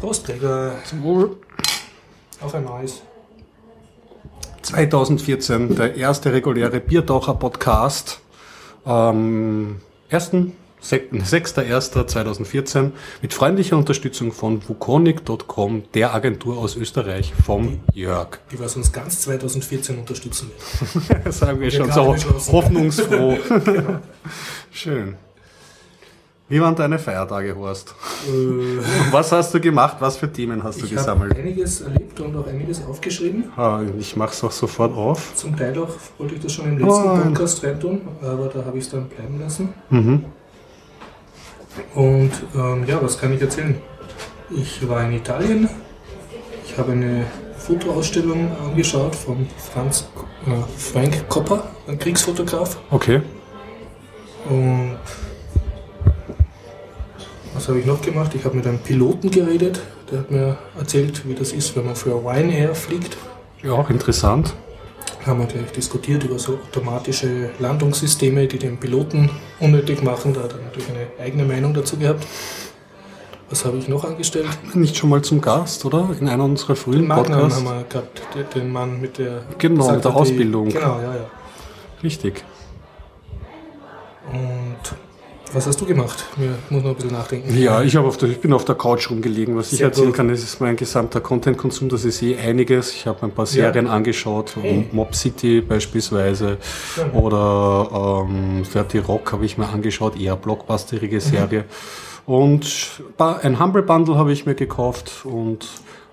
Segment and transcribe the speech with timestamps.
[0.00, 0.72] Prost, Gregor.
[0.86, 1.36] Zum Wohl.
[2.40, 3.02] Auf ein neues.
[4.62, 8.20] 2014, der erste reguläre Biertaucher-Podcast.
[8.86, 18.38] Ähm, 6.1.2014 mit freundlicher Unterstützung von Vukonik.com, der Agentur aus Österreich, vom Jörg.
[18.50, 21.30] Die was uns ganz 2014 unterstützen wird.
[21.34, 22.16] Sagen wir, wir schon so
[22.52, 23.36] hoffnungsfroh.
[23.66, 23.98] genau.
[24.72, 25.18] Schön.
[26.50, 27.94] Wie waren deine Feiertage, Horst?
[28.26, 28.82] Äh,
[29.12, 29.98] was hast du gemacht?
[30.00, 31.30] Was für Themen hast du ich gesammelt?
[31.30, 33.52] Ich habe einiges erlebt und auch einiges aufgeschrieben.
[33.56, 35.32] Ah, ich mache es auch sofort auf.
[35.36, 37.22] Zum Teil auch wollte ich das schon im letzten oh.
[37.22, 39.68] Podcast reintun, aber da habe ich es dann bleiben lassen.
[39.90, 40.24] Mhm.
[41.94, 43.80] Und ähm, ja, was kann ich erzählen?
[44.50, 45.68] Ich war in Italien.
[46.66, 47.26] Ich habe eine
[47.58, 50.08] Fotoausstellung angeschaut von Franz
[50.48, 52.76] äh, Frank Kopper, ein Kriegsfotograf.
[52.90, 53.20] Okay.
[54.48, 54.98] Und
[57.60, 58.34] was habe ich noch gemacht?
[58.34, 59.82] Ich habe mit einem Piloten geredet.
[60.10, 63.18] Der hat mir erzählt, wie das ist, wenn man für Ryanair fliegt.
[63.62, 64.54] Ja, auch interessant.
[65.26, 70.32] Haben wir gleich diskutiert über so automatische Landungssysteme, die den Piloten unnötig machen.
[70.32, 72.26] Da hat er natürlich eine eigene Meinung dazu gehabt.
[73.50, 74.48] Was habe ich noch angestellt?
[74.72, 76.08] Nicht schon mal zum Gast, oder?
[76.18, 77.56] In einer unserer frühen den Podcasts.
[77.58, 78.22] haben wir gehabt,
[78.54, 80.68] den Mann mit der, genau, mit der Ausbildung.
[80.68, 81.30] Die, genau, ja, ja.
[82.02, 82.42] Richtig.
[84.32, 85.09] Und
[85.52, 86.24] was hast du gemacht?
[86.36, 87.56] Mir muss noch ein bisschen nachdenken.
[87.56, 89.56] Ja, ich, auf der, ich bin auf der Couch rumgelegen.
[89.56, 90.16] Was Sehr ich erzählen gut.
[90.16, 91.88] kann, das ist mein gesamter Content-Konsum.
[91.88, 92.92] Das ist eh einiges.
[92.92, 93.92] Ich habe ein paar Serien ja.
[93.92, 94.86] angeschaut, hey.
[94.92, 96.58] Mob City beispielsweise
[96.96, 97.18] ja.
[97.18, 101.20] oder ähm, Dirty Rock habe ich mir angeschaut, eher blockbusterige.
[101.20, 101.60] Serie.
[101.60, 102.34] Mhm.
[102.34, 105.66] Und ein Humble Bundle habe ich mir gekauft und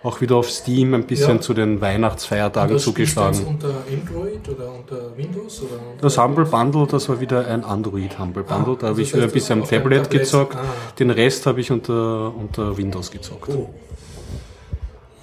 [0.07, 1.41] auch wieder auf Steam ein bisschen ja.
[1.41, 3.37] zu den Weihnachtsfeiertagen das zugeschlagen.
[3.39, 5.61] Das unter Android oder unter Windows?
[5.61, 8.73] Oder unter das Humble Bundle, das war wieder ein Android Humble ah, Bundle.
[8.73, 10.55] Ah, da habe ich wieder ein bisschen am Tablet, Tablet gezockt.
[10.55, 10.63] Ah.
[10.97, 13.49] Den Rest habe ich unter, unter Windows gezockt.
[13.49, 13.69] Oh.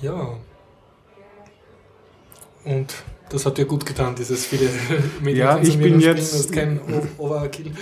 [0.03, 0.29] Ja.
[2.65, 2.95] Und
[3.35, 4.71] das hat dir gut getan, dieses viele
[5.21, 6.33] Medien Ja, ich bin jetzt.
[6.33, 6.81] Das ist kein
[7.19, 7.73] Overkill.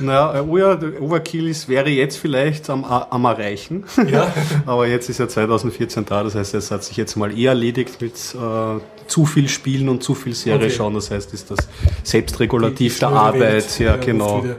[0.00, 3.84] Naja, oh ja, Overkill ist, wäre jetzt vielleicht am, am Erreichen.
[4.10, 4.32] Ja.
[4.66, 8.00] Aber jetzt ist ja 2014 da, das heißt, es hat sich jetzt mal eher erledigt
[8.00, 10.70] mit äh, zu viel Spielen und zu viel Serie okay.
[10.70, 10.94] schauen.
[10.94, 11.58] Das heißt, ist das
[12.02, 14.56] Selbstregulativ der Arbeit, Welt, ja, genau, wieder.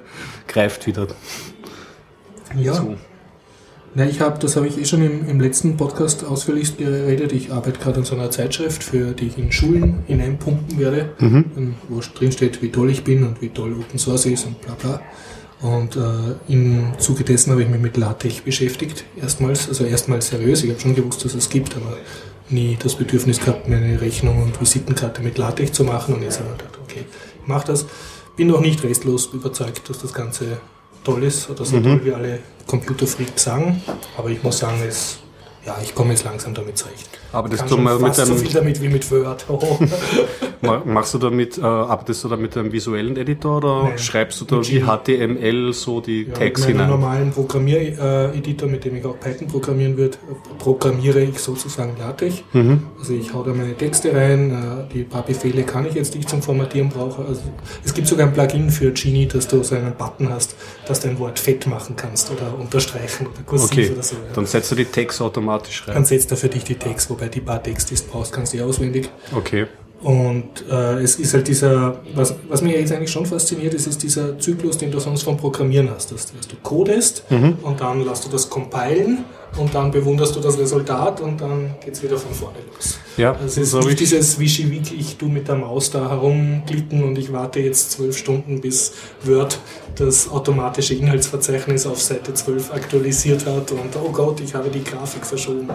[0.48, 1.08] greift wieder.
[2.56, 2.76] Ja.
[2.76, 2.96] So.
[3.96, 7.32] Na, ich habe, das habe ich eh schon im, im letzten Podcast ausführlich geredet.
[7.32, 11.76] Ich arbeite gerade an so einer Zeitschrift, für die ich in Schulen hineinpumpen werde, mhm.
[11.90, 14.76] wo drin steht, wie toll ich bin und wie toll Open Source ist und bla
[14.76, 15.02] bla.
[15.62, 20.64] Und äh, im Zuge dessen habe ich mich mit LaTeX beschäftigt, erstmals, also erstmals seriös.
[20.64, 21.98] Ich habe schon gewusst, dass es gibt, aber
[22.50, 26.14] nie das Bedürfnis gehabt, mir eine Rechnung und Visitenkarte mit LaTeX zu machen.
[26.14, 27.06] Und jetzt habe ich gedacht, okay,
[27.42, 27.86] ich mache das.
[28.36, 30.60] Bin noch nicht restlos überzeugt, dass das Ganze
[31.04, 31.84] toll ist oder so mhm.
[31.84, 33.82] toll wie alle Computerfreaks sagen.
[34.18, 35.20] Aber ich muss sagen, es,
[35.66, 37.10] ja, ich komme jetzt langsam damit zurecht.
[37.32, 39.46] Aber das tun wir mit einem, so viel damit wie mit Word.
[40.62, 44.46] Machst du damit, äh, arbeitest du da mit einem visuellen Editor oder Nein, schreibst du
[44.46, 46.90] da wie HTML so die ja, Tags mit hinein?
[46.90, 50.18] Mit normalen Programmiereditor, mit dem ich auch Python programmieren wird,
[50.58, 52.44] programmiere ich sozusagen LaTeX.
[52.54, 52.84] Mhm.
[53.00, 56.20] Also ich hau da meine Texte rein, äh, die paar Befehle kann ich jetzt, die
[56.20, 57.26] ich zum Formatieren brauche.
[57.26, 57.42] Also
[57.84, 60.56] es gibt sogar ein Plugin für Genie, dass du so einen Button hast,
[60.88, 63.92] dass du ein Wort fett machen kannst oder unterstreichen oder kursiv okay.
[63.92, 64.16] oder so.
[64.16, 64.34] Ja.
[64.34, 65.96] Dann setzt du die Tags automatisch rein.
[65.96, 68.54] Dann setzt er für dich die Tags, wobei die paar Text, die du brauchst, kannst
[68.54, 69.10] du auswendig.
[69.36, 69.68] Okay.
[70.02, 74.04] Und äh, es ist halt dieser, was, was mich jetzt eigentlich schon fasziniert, ist, ist
[74.04, 76.12] dieser Zyklus, den du sonst vom Programmieren hast.
[76.12, 77.58] Dass, dass du codest mhm.
[77.64, 79.26] und dann lässt du das compilen
[79.58, 83.00] und dann bewunderst du das Resultat und dann geht es wieder von vorne los.
[83.18, 87.04] Ja, also es ist so nicht dieses Wischiwiki, ich tu mit der Maus da herumklicken
[87.04, 89.60] und ich warte jetzt zwölf Stunden, bis Word
[89.96, 95.26] das automatische Inhaltsverzeichnis auf Seite 12 aktualisiert hat und oh Gott, ich habe die Grafik
[95.26, 95.68] verschoben.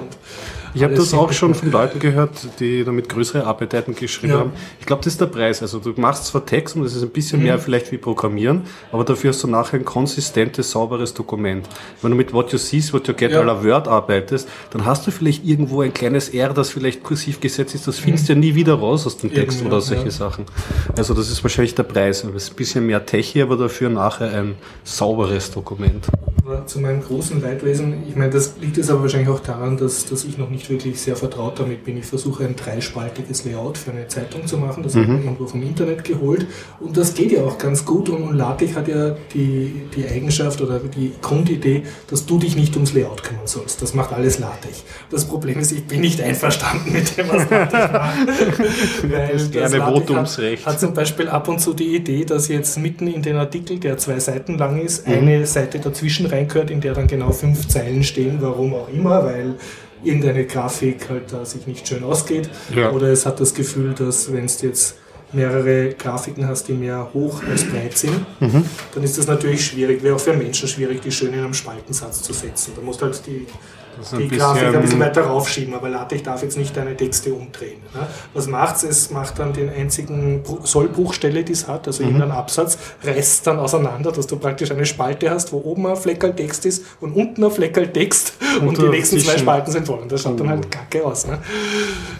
[0.74, 4.38] ich habe das auch schon von Leuten gehört, die damit größere Arbeiten geschrieben ja.
[4.38, 4.52] haben.
[4.78, 5.60] Ich glaube, das ist der Preis.
[5.62, 7.46] Also du machst zwar Text und das ist ein bisschen mhm.
[7.46, 8.62] mehr vielleicht wie Programmieren,
[8.92, 11.68] aber dafür hast du nachher ein konsistentes, sauberes Dokument.
[12.00, 13.40] Wenn du mit What You See, What You Get ja.
[13.40, 17.74] aller Word arbeitest, dann hast du vielleicht irgendwo ein kleines R, das vielleicht kursiv gesetzt
[17.74, 17.86] ist.
[17.86, 18.42] Das findest du mhm.
[18.42, 20.10] ja nie wieder raus aus dem Text Irgendwo, oder solche ja.
[20.10, 20.44] Sachen.
[20.96, 22.24] Also das ist wahrscheinlich der Preis.
[22.24, 24.54] Es ist ein bisschen mehr Techie, aber dafür nachher ein
[24.84, 26.06] sauberes Dokument.
[26.66, 30.24] Zu meinem großen Leidwesen, ich meine, das liegt jetzt aber wahrscheinlich auch daran, dass, dass
[30.24, 31.96] ich noch nicht wirklich sehr vertraut damit bin.
[31.96, 34.82] Ich versuche ein dreispaltiges Layout für eine Zeitung zu machen.
[34.82, 35.06] Das mhm.
[35.06, 36.46] habe ich irgendwo vom Internet geholt.
[36.80, 38.08] Und das geht ja auch ganz gut.
[38.08, 42.92] Und LaTeX hat ja die, die Eigenschaft oder die Grundidee, dass du dich nicht ums
[42.92, 43.61] Layout kümmern sollst.
[43.80, 44.84] Das macht alles LaTeX.
[45.10, 48.28] Das Problem ist, ich bin nicht einverstanden mit dem, was LaTeX macht.
[49.10, 50.66] Weil das gerne Votumsrecht.
[50.66, 53.78] Hat, hat zum Beispiel ab und zu die Idee, dass jetzt mitten in den Artikel,
[53.78, 55.14] der zwei Seiten lang ist, mhm.
[55.14, 59.24] eine Seite dazwischen rein reingehört, in der dann genau fünf Zeilen stehen, warum auch immer,
[59.24, 59.54] weil
[60.04, 62.50] irgendeine Grafik halt da sich nicht schön ausgeht.
[62.74, 62.90] Ja.
[62.90, 64.96] Oder es hat das Gefühl, dass wenn es jetzt
[65.32, 68.64] mehrere Grafiken hast, die mehr hoch als breit sind, mhm.
[68.94, 72.22] dann ist das natürlich schwierig, wäre auch für Menschen schwierig, die schön in einem Spaltensatz
[72.22, 72.72] zu setzen.
[72.76, 73.46] Da musst du halt die
[74.18, 77.80] die Grafik ein bisschen weiter raufschieben, aber LaTeX darf jetzt nicht deine Texte umdrehen.
[77.94, 78.06] Ne?
[78.34, 78.82] Was macht es?
[78.82, 82.10] Es macht dann den einzigen Sollbruchstelle, die es hat, also mhm.
[82.10, 86.34] irgendeinen Absatz, reißt dann auseinander, dass du praktisch eine Spalte hast, wo oben ein Fleckerl
[86.34, 90.00] Text ist und unten ein Fleckerl Text und, und die nächsten zwei Spalten sind voll.
[90.00, 90.38] Und das schaut oh.
[90.38, 91.26] dann halt kacke aus.
[91.26, 91.38] Ne?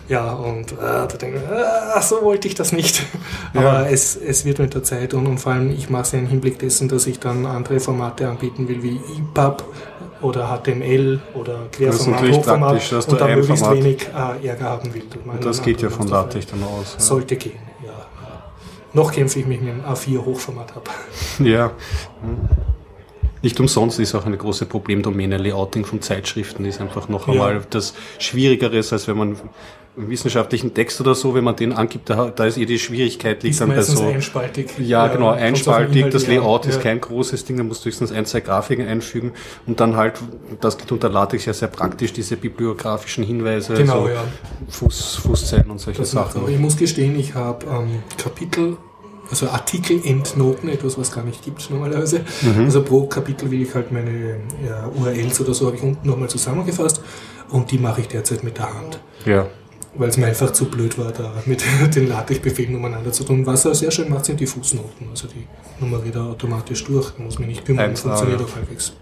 [0.09, 3.03] Ja, und äh, da denke ich, äh, so wollte ich das nicht.
[3.55, 3.87] aber ja.
[3.87, 6.27] es, es wird mit der Zeit und, und vor allem, ich mache es ja im
[6.27, 9.65] Hinblick dessen, dass ich dann andere Formate anbieten will, wie EPUB,
[10.23, 15.05] oder HTML oder Querformat, Hochformat dass und da möglichst Format wenig äh, Ärger haben will.
[15.25, 16.95] Und das geht ja von LaTeX dann aus.
[16.95, 17.01] Ja.
[17.01, 17.93] Sollte gehen, ja.
[18.93, 20.89] Noch kämpfe ich mich mit dem A4 Hochformat ab.
[21.39, 21.73] Ja.
[23.43, 27.61] Nicht umsonst ist auch eine große Problemdomäne Layouting von Zeitschriften ist einfach noch einmal ja.
[27.71, 29.37] das Schwierigeres, als wenn man
[29.94, 33.53] wissenschaftlichen Text oder so, wenn man den angibt, da, da ist eh die Schwierigkeit, liegt
[33.53, 34.06] ist dann bei so.
[34.06, 34.71] einspaltig.
[34.79, 36.11] Ja, genau, einspaltig.
[36.11, 36.71] Das Layout ja.
[36.71, 39.33] ist kein großes Ding, da musst du höchstens ein, zwei Grafiken einfügen
[39.67, 40.15] und dann halt,
[40.61, 44.25] das geht unter LaTeX ja sehr praktisch, diese bibliografischen Hinweise, genau, so ja.
[44.69, 46.49] Fuß, Fußzeiten und solche das Sachen.
[46.49, 48.77] Ich muss gestehen, ich habe ähm, Kapitel
[49.31, 52.21] also Artikel-Endnoten, etwas, was gar nicht gibt normalerweise.
[52.43, 52.65] Mhm.
[52.65, 56.29] Also pro Kapitel will ich halt meine ja, URLs oder so habe ich unten nochmal
[56.29, 57.00] zusammengefasst
[57.49, 59.00] und die mache ich derzeit mit der Hand.
[59.25, 59.47] Ja
[59.94, 61.62] weil es mir einfach zu blöd war, da mit
[61.94, 63.44] den LaTeX-Befehlen umeinander zu tun.
[63.47, 65.09] Was er sehr schön macht, sind die Fußnoten.
[65.11, 65.47] Also die
[65.81, 68.93] nummeriert er automatisch durch, da muss man nicht kümmern, funktioniert auch halbwegs.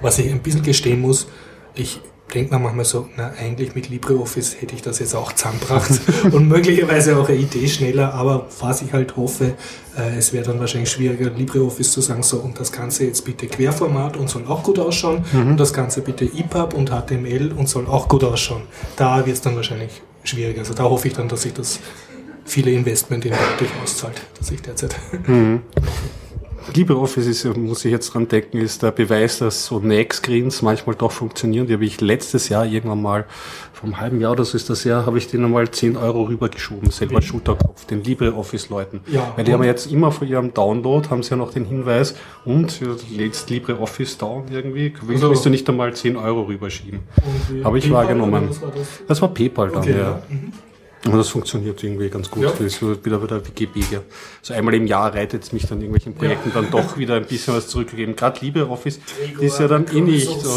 [0.00, 1.26] Was ich ein bisschen gestehen muss,
[1.74, 2.00] ich
[2.34, 5.90] denkt man manchmal so, na eigentlich mit LibreOffice hätte ich das jetzt auch zusammengebracht
[6.32, 9.54] und möglicherweise auch eine Idee schneller, aber was ich halt hoffe,
[9.96, 13.46] äh, es wäre dann wahrscheinlich schwieriger, LibreOffice zu sagen, so und das Ganze jetzt bitte
[13.46, 15.52] Querformat und soll auch gut ausschauen mhm.
[15.52, 18.62] und das Ganze bitte EPUB und HTML und soll auch gut ausschauen.
[18.96, 20.60] Da wird es dann wahrscheinlich schwieriger.
[20.60, 21.80] Also da hoffe ich dann, dass sich das
[22.44, 24.94] viele Investment in dadurch auszahlt, dass ich derzeit
[25.26, 25.62] mhm.
[26.74, 31.12] LibreOffice ist, muss ich jetzt dran denken, ist der Beweis, dass so Neck-Screens manchmal doch
[31.12, 31.66] funktionieren.
[31.66, 33.26] Die habe ich letztes Jahr irgendwann mal,
[33.72, 36.24] vor einem halben Jahr oder so ist das Jahr, habe ich denen mal 10 Euro
[36.24, 39.00] rübergeschoben, selber Schulterkopf, den LibreOffice-Leuten.
[39.06, 42.16] Ja, Weil die haben jetzt immer vor ihrem Download, haben sie ja noch den Hinweis,
[42.44, 47.00] und du lädst LibreOffice down irgendwie, willst, also, willst du nicht einmal 10 Euro rüberschieben.
[47.62, 48.48] Habe ich PayPal wahrgenommen.
[48.60, 48.88] War das?
[49.06, 49.22] das?
[49.22, 49.98] war PayPal dann, okay, ja.
[49.98, 50.22] ja.
[50.28, 50.52] Mhm.
[51.08, 52.44] Aber das funktioniert irgendwie ganz gut.
[52.44, 52.50] Ja.
[52.50, 54.02] Das ist wieder wieder Wikipedia.
[54.42, 56.60] So einmal im Jahr reitet es mich dann irgendwelchen Projekten ja.
[56.60, 58.14] dann doch wieder ein bisschen was zurückgegeben.
[58.16, 59.00] Gerade LibreOffice
[59.40, 60.56] ist ja dann eh nicht, so,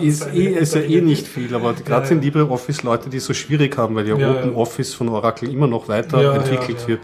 [0.00, 3.24] ist, eh, ist ja eh nicht viel, aber gerade ja, sind LibreOffice Leute, die es
[3.24, 7.00] so schwierig haben, weil ja, ja Open Office von Oracle immer noch weiterentwickelt wird.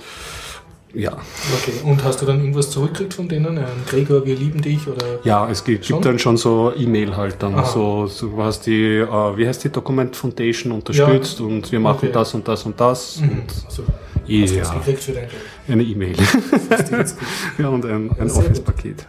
[0.97, 1.13] Ja.
[1.13, 3.59] Okay, und hast du dann irgendwas zurückgekriegt von denen?
[3.59, 4.89] Ein Gregor, wir lieben dich?
[4.89, 7.63] Oder ja, es gibt, gibt dann schon so E-Mail halt dann.
[7.67, 11.45] So, so, du hast die, uh, wie heißt die Document Foundation unterstützt ja.
[11.45, 12.11] und wir machen okay.
[12.13, 13.21] das und das und das.
[13.21, 13.31] Mhm.
[13.31, 13.83] Und also,
[14.27, 15.29] ja, hast du gekriegt für dein
[15.69, 16.17] Eine E-Mail.
[17.59, 19.07] ja, und ein, ein Office-Paket.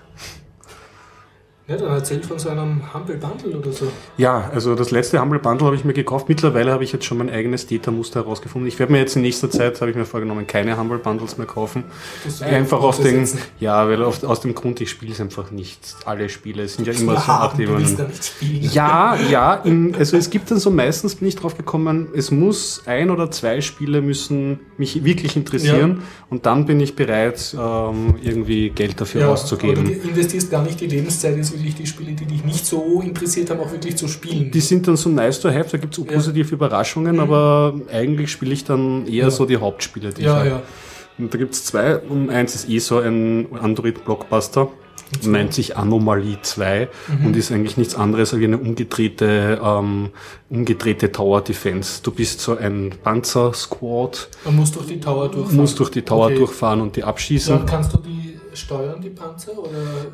[1.70, 3.92] Ja, dann erzählt von so einem Humble Bundle oder so.
[4.16, 6.30] Ja, also das letzte Humble Bundle habe ich mir gekauft.
[6.30, 8.70] Mittlerweile habe ich jetzt schon mein eigenes Data-Muster herausgefunden.
[8.70, 11.46] Ich werde mir jetzt in nächster Zeit, habe ich mir vorgenommen, keine Humble Bundles mehr
[11.46, 11.84] kaufen.
[12.40, 13.28] Einfach auf den,
[13.60, 15.98] ja, weil auf, aus dem Grund, ich spiele es einfach nicht.
[16.06, 17.56] Alle Spiele sind ja immer so Art,
[18.40, 22.84] Ja, ja, in, also es gibt dann so meistens, bin ich drauf gekommen, es muss
[22.86, 26.04] ein oder zwei Spiele müssen mich wirklich interessieren ja.
[26.30, 29.84] und dann bin ich bereit, ähm, irgendwie Geld dafür ja, auszugeben.
[29.84, 33.50] Du investierst gar nicht die Lebenszeit ins wirklich die Spiele, die dich nicht so interessiert
[33.50, 34.52] haben, auch wirklich zu spielen.
[34.52, 36.12] Die sind dann so nice to have, da gibt es ja.
[36.12, 37.22] positive Überraschungen, mhm.
[37.22, 39.30] aber eigentlich spiele ich dann eher ja.
[39.32, 40.62] so die Hauptspiele, die ja, ich ja.
[41.18, 44.70] Und da gibt es zwei, und eins ist eh so ein Android-Blockbuster.
[45.24, 47.26] Nennt sich Anomalie 2 mhm.
[47.28, 50.10] und ist eigentlich nichts anderes als eine umgedrehte, ähm,
[50.50, 52.02] umgedrehte Tower Defense.
[52.04, 54.28] Du bist so ein Panzer-Squad.
[54.44, 55.56] Man muss durch die Tower durchfahren.
[55.56, 56.36] Musst durch die Tower okay.
[56.36, 57.56] durchfahren und die abschießen.
[57.56, 58.27] Dann kannst du die
[58.58, 59.58] steuern die Panzer?
[59.58, 59.70] Oder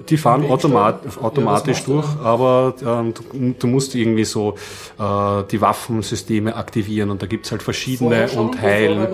[0.08, 4.56] die fahren automat automatisch ja, durch, aber ähm, du, du, musst irgendwie so
[5.00, 9.08] äh, die Waffensysteme aktivieren und da gibt's halt verschiedene schon, und heilen.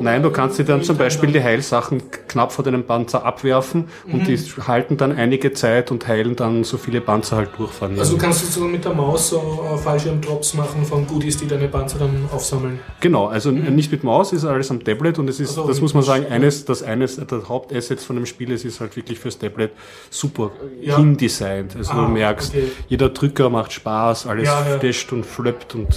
[0.00, 4.14] Nein, du kannst dir dann zum Beispiel die Heilsachen knapp vor deinem Panzer abwerfen mhm.
[4.14, 7.98] und die halten dann einige Zeit und heilen dann so viele Panzer halt durchfahren.
[7.98, 11.68] Also du kannst so mit der Maus so äh, Fallschirmdrops machen von Goodies, die deine
[11.68, 12.80] Panzer dann aufsammeln.
[13.00, 13.74] Genau, also mhm.
[13.74, 16.26] nicht mit Maus, ist alles am Tablet und es ist, also, das muss man sagen,
[16.26, 19.72] eines, das eines der Hauptassets von dem Spiel ist, ist halt wirklich fürs Tablet
[20.10, 20.96] super ja.
[20.96, 21.76] hindesignt.
[21.76, 22.64] Also ah, du merkst, okay.
[22.88, 24.78] jeder Drücker macht Spaß, alles ja, ja.
[24.78, 25.88] flasht und flöppt und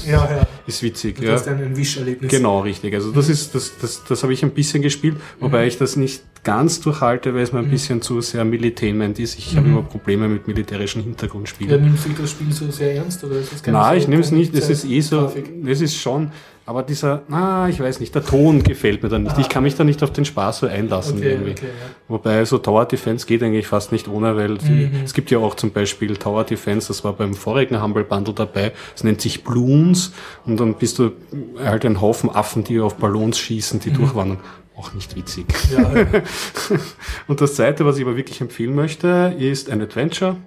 [0.68, 1.18] ist witzig.
[1.18, 1.36] Das ja.
[1.36, 2.32] ist ein Wischerlebnis.
[2.32, 2.94] Genau, richtig.
[2.94, 3.34] Also das mhm.
[3.34, 5.68] ist, das, das, das habe ich ein bisschen gespielt, wobei mhm.
[5.68, 9.38] ich das nicht ganz durchhalte, weil es mir ein bisschen zu sehr Militainment ist.
[9.38, 11.84] Ich habe immer Probleme mit militärischen Ja, Hintergrundspielen.
[11.84, 13.24] nimmst du das Spiel so sehr ernst?
[13.24, 15.32] Oder ist das Nein, nicht ich so nehme es nicht, es ist eh so,
[15.66, 16.32] es ist schon,
[16.70, 19.40] aber dieser, ah, ich weiß nicht, der Ton gefällt mir dann nicht.
[19.40, 21.52] Ich kann mich da nicht auf den Spaß so einlassen Okay, irgendwie.
[21.52, 21.90] okay, ja.
[22.08, 25.02] Wobei so Tower Defense geht eigentlich fast nicht ohne, weil die, Mhm.
[25.04, 28.72] es gibt ja auch zum Beispiel Tower Defense, das war beim vorigen Humble Bundle dabei,
[28.96, 30.14] es nennt sich Bloons
[30.46, 31.12] und dann bist du
[31.58, 34.38] halt ein Haufen Affen, die auf Ballons schießen, die durchwandern.
[34.78, 35.46] Auch nicht witzig.
[35.72, 35.78] Mhm.
[35.78, 35.90] Ja,
[37.28, 40.38] Und das zweite, was ich aber wirklich empfehlen möchte, ist ein Adventure.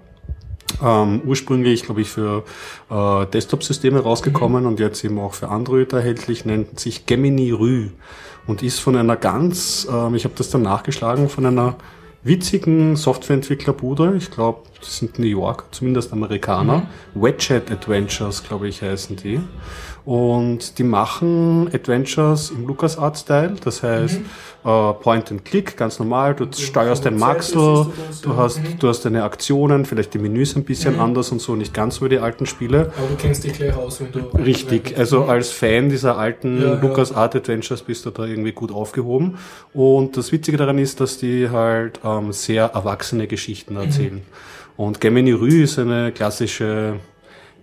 [0.82, 2.44] Ähm, ursprünglich, glaube ich, für
[2.90, 7.90] äh, Desktop-Systeme rausgekommen und jetzt eben auch für Android erhältlich, nennt sich Gemini Rue
[8.46, 11.76] und ist von einer ganz, ähm, ich habe das dann nachgeschlagen, von einer
[12.24, 19.16] witzigen Softwareentwicklerbude, ich glaube, das sind New York, zumindest Amerikaner, Wedget Adventures, glaube ich, heißen
[19.16, 19.40] die.
[20.04, 24.16] Und die machen Adventures im LucasArts-Style, das heißt
[24.64, 27.86] äh, Point and Click, ganz normal, du steuerst den der Seite Maxel,
[28.22, 28.78] du hast, Mhm.
[28.80, 32.04] du hast deine Aktionen, vielleicht die Menüs ein bisschen anders und so, nicht ganz so
[32.04, 32.92] wie die alten Spiele.
[32.98, 34.20] aber du kennst dich gleich aus, wenn du...
[34.38, 36.80] Richtig, also als Fan dieser alten Ja, ja.
[36.80, 39.36] Lucas Art Adventures bist du da irgendwie gut aufgehoben.
[39.72, 44.22] Und das Witzige daran ist, dass die halt ähm, sehr erwachsene Geschichten erzählen.
[44.76, 46.94] Und Gemini Rue ist eine klassische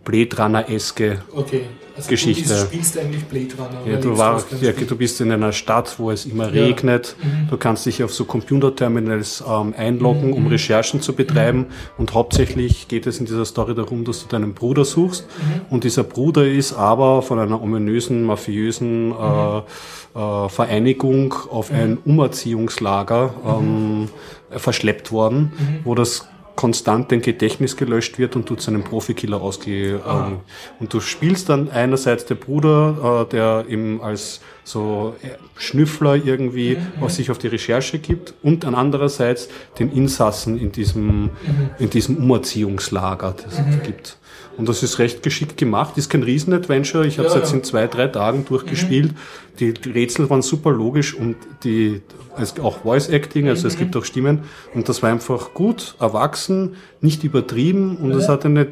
[0.06, 1.62] Blade Runner-eske Okay,
[1.96, 2.50] also Geschichte.
[2.54, 3.92] du spielst eigentlich Blade Runner.
[3.94, 6.46] ja, du, lebst war, aus dem ja, du bist in einer Stadt, wo es immer
[6.54, 6.64] Ja.
[6.66, 7.16] regnet.
[7.22, 7.48] Mhm.
[7.50, 11.68] Du kannst dich auf so Computerterminals ähm, einloggen, um Recherchen zu betreiben.
[11.98, 15.26] Und hauptsächlich geht es in dieser Story darum, dass du deinen Bruder suchst.
[15.28, 15.62] Mhm.
[15.70, 23.34] Und dieser Bruder ist aber von einer ominösen, mafiösen äh, äh, Vereinigung auf ein Umerziehungslager
[23.46, 24.10] ähm,
[24.52, 25.52] verschleppt worden,
[25.84, 26.28] wo das
[26.60, 30.02] konstant dein Gedächtnis gelöscht wird und du zu einem Profikiller ausge...
[30.06, 30.40] Ähm,
[30.82, 36.78] und du spielst dann einerseits der Bruder, äh, der eben als so äh, Schnüffler irgendwie
[37.00, 39.50] was sich auf die Recherche gibt und dann andererseits
[39.80, 41.32] den Insassen in diesem,
[41.80, 44.18] in diesem Umerziehungslager, das es gibt.
[44.58, 47.08] Und das ist recht geschickt gemacht, ist kein Riesen-Adventure.
[47.08, 47.58] Ich habe es Ja, jetzt ja.
[47.58, 49.14] in zwei, drei Tagen durchgespielt.
[49.60, 52.02] Die Rätsel waren super logisch und die,
[52.38, 54.44] es auch Voice Acting, also es gibt auch Stimmen.
[54.76, 58.68] Und das war einfach gut, erwachsen, nicht übertrieben und es hatte eine,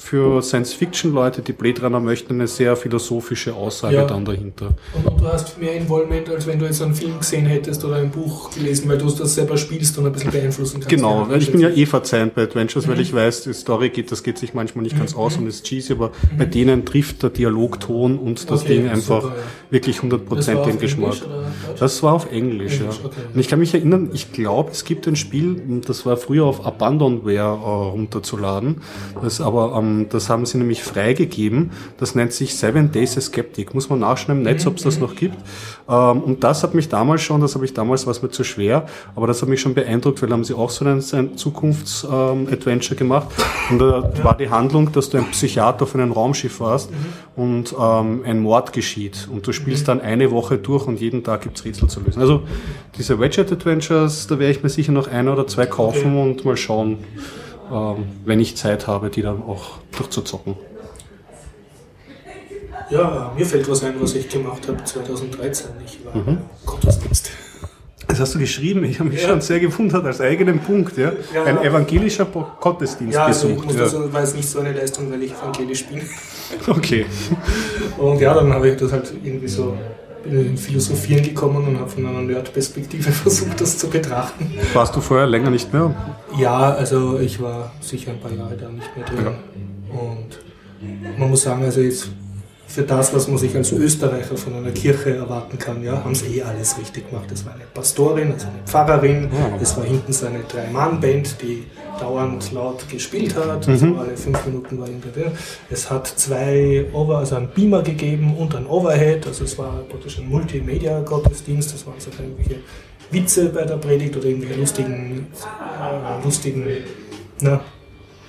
[0.00, 4.04] für Science-Fiction-Leute, die Blade Runner möchten, eine sehr philosophische Aussage Ja.
[4.06, 4.68] dann dahinter.
[4.94, 8.10] Und, du hast mehr Involvement, als wenn du jetzt einen Film gesehen hättest oder ein
[8.10, 10.88] Buch gelesen, weil du das selber spielst und ein bisschen beeinflussen kannst.
[10.88, 14.12] Genau, Ja, ich bin ja eh verzeihend bei Adventures, weil ich weiß, die Story geht,
[14.12, 17.30] das geht sich manchmal nicht ganz aus und ist cheesy, aber bei denen trifft der
[17.30, 19.42] Dialogton und das Okay, Ding einfach super, ja.
[19.70, 21.14] wirklich Das war 100% auf den Geschmack.
[21.78, 23.04] Das war auf Englisch, Englisch, ja.
[23.06, 23.16] okay.
[23.34, 26.64] Und ich kann mich erinnern, ich glaube, es gibt ein Spiel, das war früher auf
[26.64, 28.80] Abandonware äh, runterzuladen.
[29.22, 31.70] Das aber, ähm, das haben sie nämlich freigegeben.
[31.98, 33.74] Das nennt sich Seven Days a Skeptic.
[33.74, 35.36] Muss man nachschauen im Netz, ob es das noch gibt.
[35.88, 38.44] Ähm, und das hat mich damals schon, das habe ich damals, war es mir zu
[38.44, 41.00] schwer, aber das hat mich schon beeindruckt, weil da haben sie auch so ein,
[41.36, 43.28] Zukunfts-Adventure gemacht.
[43.70, 46.90] Und da war die Handlung, dass du ein Psychiater auf einem Raumschiff warst
[47.36, 49.28] und ähm, ein Mord geschieht.
[49.32, 52.20] Und du spielst dann eine Woche durch und jeden Tag gibt's Rätsel zu lösen.
[52.20, 52.42] Also
[52.96, 56.56] diese Wedget Adventures, da werde ich mir sicher noch ein oder zwei kaufen und mal
[56.56, 56.98] schauen, ähm,
[58.24, 60.56] wenn ich Zeit habe, die dann auch durchzuzocken.
[62.90, 65.70] Ja, mir fällt was ein, was ich gemacht habe 2013.
[65.84, 66.38] Ich war Mhm.
[66.64, 67.30] Gottesdienst.
[68.06, 69.28] Das hast du geschrieben, ich habe mich Ja.
[69.28, 70.96] schon sehr gewundert als eigenen Punkt.
[70.96, 71.12] Ja?
[71.34, 71.64] Ja, ein ja.
[71.64, 73.66] evangelischer Gottesdienst Ja, also ich besucht.
[73.66, 73.82] muss ja.
[73.82, 76.00] das, war jetzt nicht so eine Leistung, weil ich evangelisch bin.
[76.66, 77.04] Okay.
[77.98, 79.76] Und ja, dann habe ich das halt irgendwie so
[80.22, 84.50] bin in Philosophieren gekommen und habe von einer Nerd-Perspektive versucht, das zu betrachten.
[84.72, 85.94] Warst du vorher länger nicht mehr?
[86.38, 89.34] Ja, also ich war sicher ein paar Jahre da nicht mehr drin.
[89.90, 92.08] Und man muss sagen, also jetzt
[92.68, 96.36] für das, was man sich als Österreicher von einer Kirche erwarten kann, ja, haben sie
[96.36, 97.26] eh alles richtig gemacht.
[97.32, 101.64] Es war eine Pastorin, also eine Pfarrerin, es war hinten so eine Drei-Mann-Band, die
[101.98, 105.32] dauernd laut gespielt hat, also alle fünf Minuten war irgendwer drin.
[105.70, 110.18] Es hat zwei Over, also einen Beamer gegeben und ein Overhead, also es war praktisch
[110.18, 112.60] ein Multimedia-Gottesdienst, das waren so irgendwelche
[113.10, 115.26] Witze bei der Predigt oder irgendwelche lustigen,
[115.80, 116.66] äh, lustigen
[117.40, 117.60] na,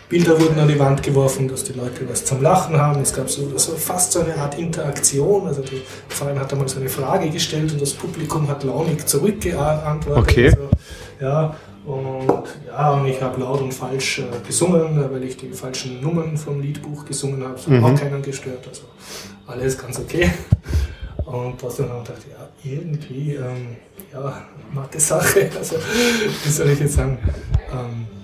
[0.09, 2.99] Bilder wurden an die Wand geworfen, dass die Leute was zum Lachen haben.
[2.99, 5.45] Es gab so, so fast so eine Art Interaktion.
[5.45, 10.23] Also die Pfarrerin hat einmal so eine Frage gestellt und das Publikum hat launig zurückgeantwortet.
[10.23, 10.45] Okay.
[10.47, 10.69] Also,
[11.21, 15.51] ja, und, ja, und ich habe laut und falsch äh, gesungen, äh, weil ich die
[15.51, 17.53] falschen Nummern vom Liedbuch gesungen habe.
[17.53, 18.67] Das hat auch keinen gestört.
[18.67, 18.83] Also
[19.45, 20.31] alles ganz okay.
[21.25, 22.25] Und trotzdem habe ich gedacht,
[22.63, 23.75] ja, irgendwie, ähm,
[24.11, 24.41] ja,
[24.73, 25.51] Mathe Sache.
[25.57, 25.75] Also,
[26.43, 27.19] wie soll ich jetzt sagen?
[27.71, 28.18] Ähm,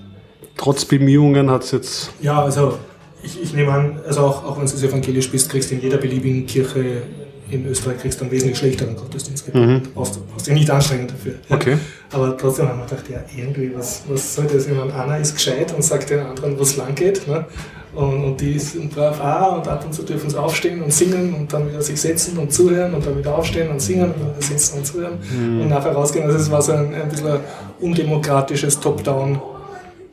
[0.57, 2.12] Trotz Bemühungen hat es jetzt.
[2.21, 2.77] ja, also
[3.24, 5.97] ich, ich nehme an, also auch, auch wenn du evangelisch bist, kriegst du in jeder
[5.97, 7.03] beliebigen Kirche
[7.50, 9.53] in Österreich kriegst du einen wesentlich schlechteren Gottesdienst.
[9.53, 9.81] Mhm.
[9.93, 11.35] Brauchst, brauchst dich nicht anstrengen dafür.
[11.50, 11.77] Okay.
[12.12, 14.67] Aber trotzdem haben wir gedacht, ja, irgendwie, was, was soll das?
[14.67, 17.27] Ich meine, einer ist gescheit und sagt den anderen, wo es lang geht.
[17.27, 17.45] Ne?
[17.93, 21.33] Und, und, die sind brav ah, und ab und zu dürfen sie aufstehen und singen
[21.33, 24.41] und dann wieder sich setzen und zuhören und dann wieder aufstehen und singen und dann
[24.41, 25.62] sitzen und zuhören mhm.
[25.62, 26.25] und nachher rausgehen.
[26.25, 27.39] Also es war so ein, ein bisschen
[27.79, 28.79] undemokratisches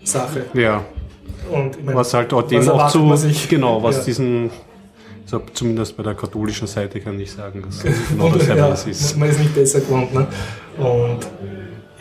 [0.05, 0.45] Top-Down-Sache.
[0.55, 0.85] Ja.
[1.51, 3.17] Und ich mein, was halt auch dem auch zu,
[3.49, 4.05] genau, was ja.
[4.05, 4.51] diesen
[5.25, 9.17] so, zumindest bei der katholischen Seite kann ich sagen, dass genau das ja, ist.
[9.17, 10.13] Man ist nicht besser gewohnt.
[10.13, 10.27] Ne?
[10.77, 11.21] Und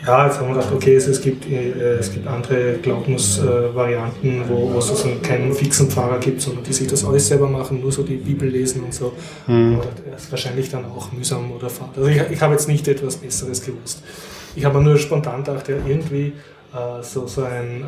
[0.06, 4.78] ja, jetzt haben wir gedacht, okay, es, gibt, äh, es gibt andere Glaubensvarianten, wo, wo
[4.78, 8.02] es also keinen fixen Pfarrer gibt, sondern die sich das alles selber machen, nur so
[8.02, 9.12] die Bibel lesen und so.
[9.46, 9.78] Mhm.
[10.10, 11.90] das ist wahrscheinlich dann auch mühsam oder fad.
[11.96, 14.02] Also ich, ich habe jetzt nicht etwas Besseres gewusst.
[14.56, 16.32] Ich habe nur spontan gedacht, ja, irgendwie
[16.74, 17.84] äh, so, so, ein, äh,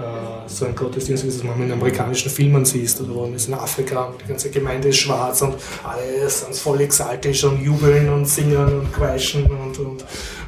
[0.46, 3.54] so ein Gottesdienst, wie es manchmal in amerikanischen Filmen siehst, oder wo man ist in
[3.54, 8.26] Afrika und die ganze Gemeinde ist schwarz und alle sind voll exaltisch und jubeln und
[8.26, 10.04] singen und kreischen und, und,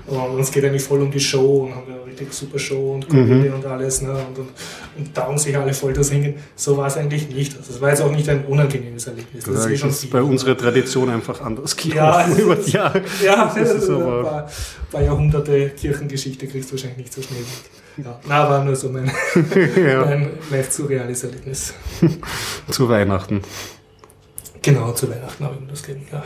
[0.07, 3.09] und es geht eigentlich voll um die Show und haben eine richtig super Show und
[3.09, 3.55] Komödie mhm.
[3.55, 4.11] und alles ne?
[4.11, 4.49] und, und,
[4.99, 6.35] und taugen sich alle voll das hingen.
[6.57, 7.57] So war es eigentlich nicht.
[7.57, 9.45] Also es war jetzt auch nicht ein unangenehmes Erlebnis.
[9.45, 13.02] Das, das ist, eh ist bei unserer Tradition einfach anders gelaufen ja, über die Jahre.
[13.25, 14.50] Ja, das ist aber ein paar,
[14.93, 17.86] paar Jahrhunderte Kirchengeschichte kriegst du wahrscheinlich nicht so schnell weg.
[17.96, 19.06] Ja, na, war nur so mein,
[19.76, 20.04] ja.
[20.04, 21.74] mein leicht surreales Erlebnis.
[22.70, 23.42] zu Weihnachten.
[24.60, 26.22] Genau, zu Weihnachten habe ich mir das gegeben, ja.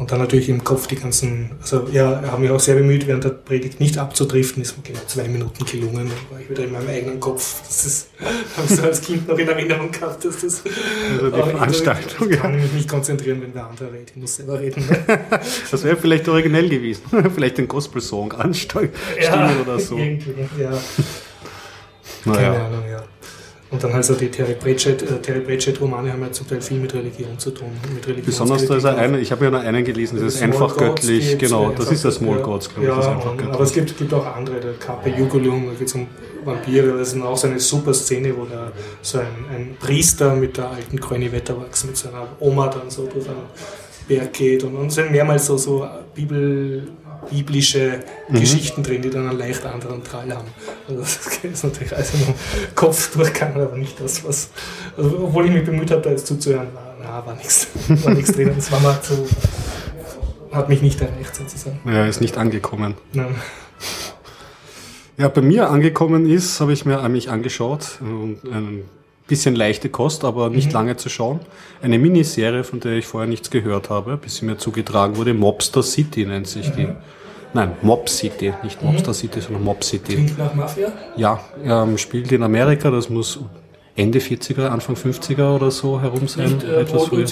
[0.00, 3.22] Und dann natürlich im Kopf die ganzen, also ja, haben mich auch sehr bemüht, während
[3.22, 6.72] der Predigt nicht abzudriften, ist mir genau zwei Minuten gelungen, dann war ich wieder in
[6.72, 7.60] meinem eigenen Kopf.
[7.66, 8.08] Das ist,
[8.56, 10.62] habe ich so als Kind noch in Erinnerung gehabt, dass das.
[11.12, 12.30] Also die Veranstaltung.
[12.30, 14.82] Ich kann mich nicht konzentrieren, wenn der andere redet, ich muss selber reden.
[15.70, 17.02] Das wäre vielleicht originell gewesen.
[17.34, 18.88] vielleicht den Gospel-Song ansteuern
[19.20, 19.98] ja, oder so.
[19.98, 20.72] Irgendwie, ja.
[22.24, 22.89] Keine Ahnung, ja.
[23.70, 26.60] Und dann halt so die Terry Pratchett, äh, Terry Pratchett Romane haben ja zum Teil
[26.60, 27.68] viel mit Religion zu tun.
[27.94, 30.76] Mit Besonders da ist er eine, ich habe ja noch einen gelesen, das, ist einfach
[30.76, 33.54] göttlich, genau, das ist der Small Gods, glaube ich, ja, das ist einfach göttlich.
[33.54, 36.08] Aber es gibt, gibt auch andere, der Carpe Jugulum, da geht es um
[36.44, 38.72] Vampire, das ist auch so eine super Szene, wo da
[39.02, 43.28] so ein, ein Priester mit der alten Kröni Wetterwachs, mit seiner Oma dann so durch
[43.28, 43.38] einen
[44.08, 46.88] Berg geht und, und es sind mehrmals so, so Bibel,
[47.28, 48.40] biblische mhm.
[48.40, 50.48] Geschichten drin, die dann einen leicht anderen Teil haben.
[50.88, 52.34] Also das ist natürlich also im
[52.74, 54.50] Kopf durchgegangen, aber nicht das, was.
[54.96, 57.68] Also obwohl ich mich bemüht habe, da jetzt zuzuhören, war, na, war nichts.
[57.88, 58.52] War nichts drin.
[58.54, 59.26] Das war mal zu.
[60.52, 61.80] Hat mich nicht erreicht sozusagen.
[61.84, 62.94] Ja, ist nicht angekommen.
[63.12, 63.36] Nein.
[65.16, 68.84] Ja, bei mir angekommen ist, habe ich mir mich angeschaut und ein
[69.30, 70.74] bisschen leichte Kost, aber nicht mhm.
[70.74, 71.40] lange zu schauen.
[71.80, 75.32] Eine Miniserie, von der ich vorher nichts gehört habe, bis sie mir zugetragen wurde.
[75.32, 76.76] Mobster City nennt sich mhm.
[76.76, 76.88] die.
[77.52, 79.14] Nein, Mob City, nicht Mobster mhm.
[79.14, 80.14] City, sondern Mob City.
[80.14, 80.92] Klingt nach Mafia?
[81.16, 83.40] Ja, ähm, spielt in Amerika, das muss
[84.00, 86.54] Ende 40er, Anfang 50er oder so herum sein.
[86.54, 87.26] Nicht, äh, etwas früher.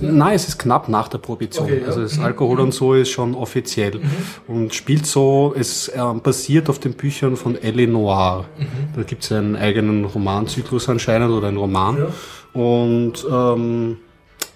[0.00, 1.66] Nein, es ist knapp nach der Prohibition.
[1.66, 1.86] Okay, ja.
[1.86, 2.24] Also das mhm.
[2.24, 3.98] Alkohol und so ist schon offiziell.
[3.98, 4.54] Mhm.
[4.54, 8.44] Und spielt so, es äh, basiert auf den Büchern von Ellie Noir.
[8.58, 8.66] Mhm.
[8.94, 11.98] Da gibt es einen eigenen Romanzyklus anscheinend oder einen Roman.
[11.98, 12.60] Ja.
[12.60, 13.96] Und ähm,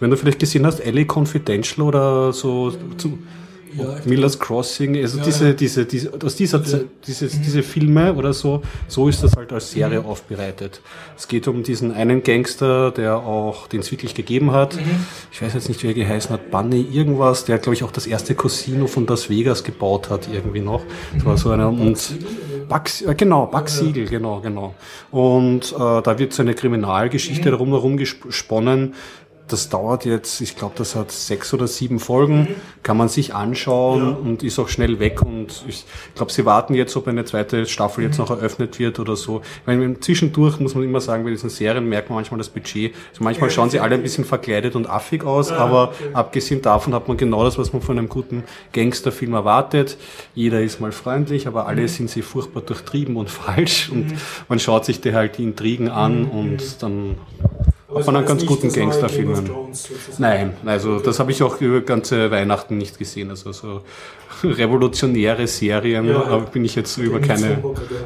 [0.01, 3.19] wenn du vielleicht gesehen hast, Ellie Confidential oder so, zu,
[3.76, 7.42] ja, Miller's Crossing, also ja, diese, diese, diese, aus dieser, also, dieses, mhm.
[7.42, 10.07] diese Filme oder so, so ist das halt als Serie mhm.
[10.07, 10.81] aufbereitet.
[11.16, 14.76] Es geht um diesen einen Gangster, der auch, den es wirklich gegeben hat.
[14.76, 15.07] Mhm.
[15.33, 18.07] Ich weiß jetzt nicht, wie er geheißen hat, Bunny irgendwas, der glaube ich auch das
[18.07, 20.83] erste Casino von Las Vegas gebaut hat, irgendwie noch.
[21.14, 21.98] Das war so einer, und,
[22.68, 24.74] Bugs, äh, genau, Bugs-Siegel, genau, genau.
[25.11, 27.52] Und äh, da wird so eine Kriminalgeschichte mhm.
[27.52, 28.94] darum herum gesponnen,
[29.49, 32.55] das dauert jetzt, ich glaube, das hat sechs oder sieben Folgen, mhm.
[32.83, 34.11] kann man sich anschauen ja.
[34.11, 35.23] und ist auch schnell weg.
[35.23, 35.85] Und ich
[36.15, 38.25] glaube, sie warten jetzt, ob eine zweite Staffel jetzt mhm.
[38.25, 39.43] noch eröffnet wird oder so.
[39.67, 42.95] Meine, zwischendurch muss man immer sagen, bei diesen Serien merkt man manchmal das Budget.
[43.11, 46.11] Also manchmal schauen sie alle ein bisschen verkleidet und affig aus, aber okay.
[46.13, 49.97] abgesehen davon hat man genau das, was man von einem guten Gangsterfilm erwartet.
[50.35, 51.89] Jeder ist mal freundlich, aber alle mhm.
[51.89, 54.19] sind sie furchtbar durchtrieben und falsch und mhm.
[54.49, 56.31] man schaut sich die halt die Intrigen an mhm.
[56.31, 57.17] und dann
[57.88, 59.51] aber von einem ganz guten Gangsterfilmen.
[60.18, 63.31] Nein, also das habe ich auch über ganze Weihnachten nicht gesehen.
[63.31, 63.81] Also so
[64.44, 67.62] revolutionäre Serien ja, bin ich jetzt über keine,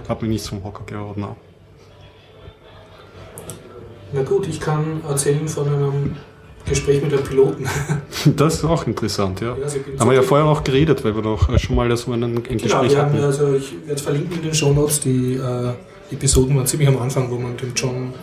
[0.09, 1.15] habe mich nicht zum Hocker gehauen.
[1.17, 1.37] Na.
[4.13, 6.17] na gut, ich kann erzählen von einem
[6.65, 7.67] Gespräch mit einem Piloten.
[8.37, 9.57] Das ist auch interessant, ja.
[9.57, 12.23] ja also haben wir ja vorher auch geredet, weil wir doch schon mal das ein,
[12.23, 13.17] ein Gespräch genau, wir hatten.
[13.17, 15.01] Haben, also ich werde verlinken in den Show Notes.
[15.01, 15.73] Die äh,
[16.13, 18.15] Episoden waren ziemlich am Anfang, wo man den John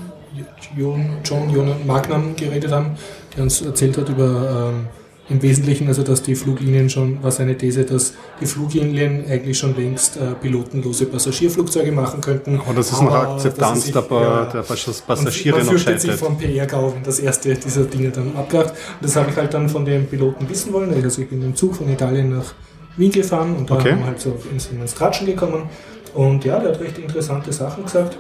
[0.78, 2.92] John, John Magnum geredet haben,
[3.36, 4.88] der uns erzählt hat über ähm,
[5.30, 9.76] im Wesentlichen also, dass die Fluglinien schon, war seine These, dass die Fluglinien eigentlich schon
[9.76, 12.60] längst äh, pilotenlose Passagierflugzeuge machen könnten.
[12.60, 16.02] Aber das ist noch Akzeptanz sich, der, ja, der Passagiere noch scheitert.
[16.02, 18.70] sich vom PR-GAU, das erste dieser Dinge dann abkracht.
[18.70, 20.92] Und das habe ich halt dann von den Piloten wissen wollen.
[20.96, 22.56] Also ich bin im Zug von Italien nach
[22.98, 23.92] Wien gefahren und da okay.
[23.92, 25.70] haben wir halt so ins, ins Tratschen gekommen.
[26.16, 28.18] Und ja, der hat recht interessante Sachen gesagt.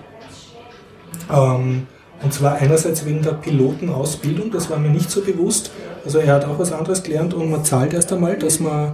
[1.31, 1.87] Ähm,
[2.21, 5.71] und zwar einerseits wegen der Pilotenausbildung, das war mir nicht so bewusst.
[6.03, 8.93] Also er hat auch was anderes gelernt und man zahlt erst einmal, dass man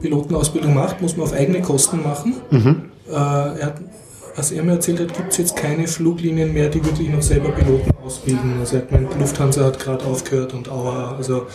[0.00, 2.36] Pilotenausbildung macht, muss man auf eigene Kosten machen.
[2.50, 2.82] Mhm.
[3.08, 3.80] Äh, er hat,
[4.36, 7.50] was er mir erzählt hat, gibt es jetzt keine Fluglinien mehr, die wirklich noch selber
[7.50, 8.56] Piloten ausbilden.
[8.60, 11.14] Also er hat meint, Lufthansa hat gerade aufgehört und Auer.
[11.16, 11.46] Also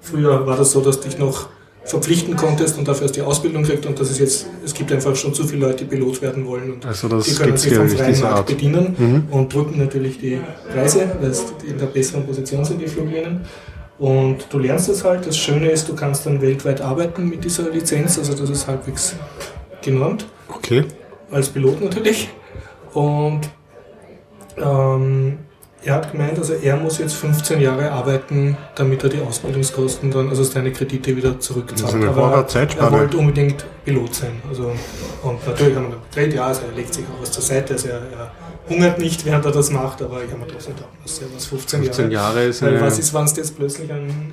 [0.00, 1.48] früher war das so, dass dich noch
[1.88, 5.16] verpflichten konntest und dafür hast die Ausbildung kriegt und das ist jetzt, es gibt einfach
[5.16, 7.88] schon zu viele Leute, die Pilot werden wollen und also das die können sich vom
[7.88, 9.24] freien Markt bedienen mhm.
[9.30, 10.38] und drücken natürlich die
[10.70, 13.40] Preise, weil es in der besseren Position sind, die Fluglinien.
[13.98, 15.26] Und du lernst es halt.
[15.26, 19.16] Das Schöne ist, du kannst dann weltweit arbeiten mit dieser Lizenz, also das ist halbwegs
[19.82, 20.26] genormt.
[20.48, 20.84] Okay.
[21.32, 22.28] Als Pilot natürlich.
[22.94, 23.40] Und
[24.56, 25.38] ähm,
[25.84, 30.28] er hat gemeint, also er muss jetzt 15 Jahre arbeiten, damit er die Ausbildungskosten dann,
[30.28, 31.82] also seine Kredite wieder zurückzahlt.
[31.82, 32.46] Das ist eine Aber
[32.78, 34.42] er wollte unbedingt Pilot sein.
[34.48, 34.72] Also,
[35.22, 37.88] und natürlich haben wir gedreht, ja, also er legt sich auch was zur Seite, also
[37.88, 38.32] er, er
[38.68, 41.84] hungert nicht, während er das macht, aber ich habe mir trotzdem gedacht, was, was 15,
[41.84, 42.34] 15 Jahre.
[42.36, 44.32] Jahre ist Weil was ist, wenn es jetzt plötzlich ein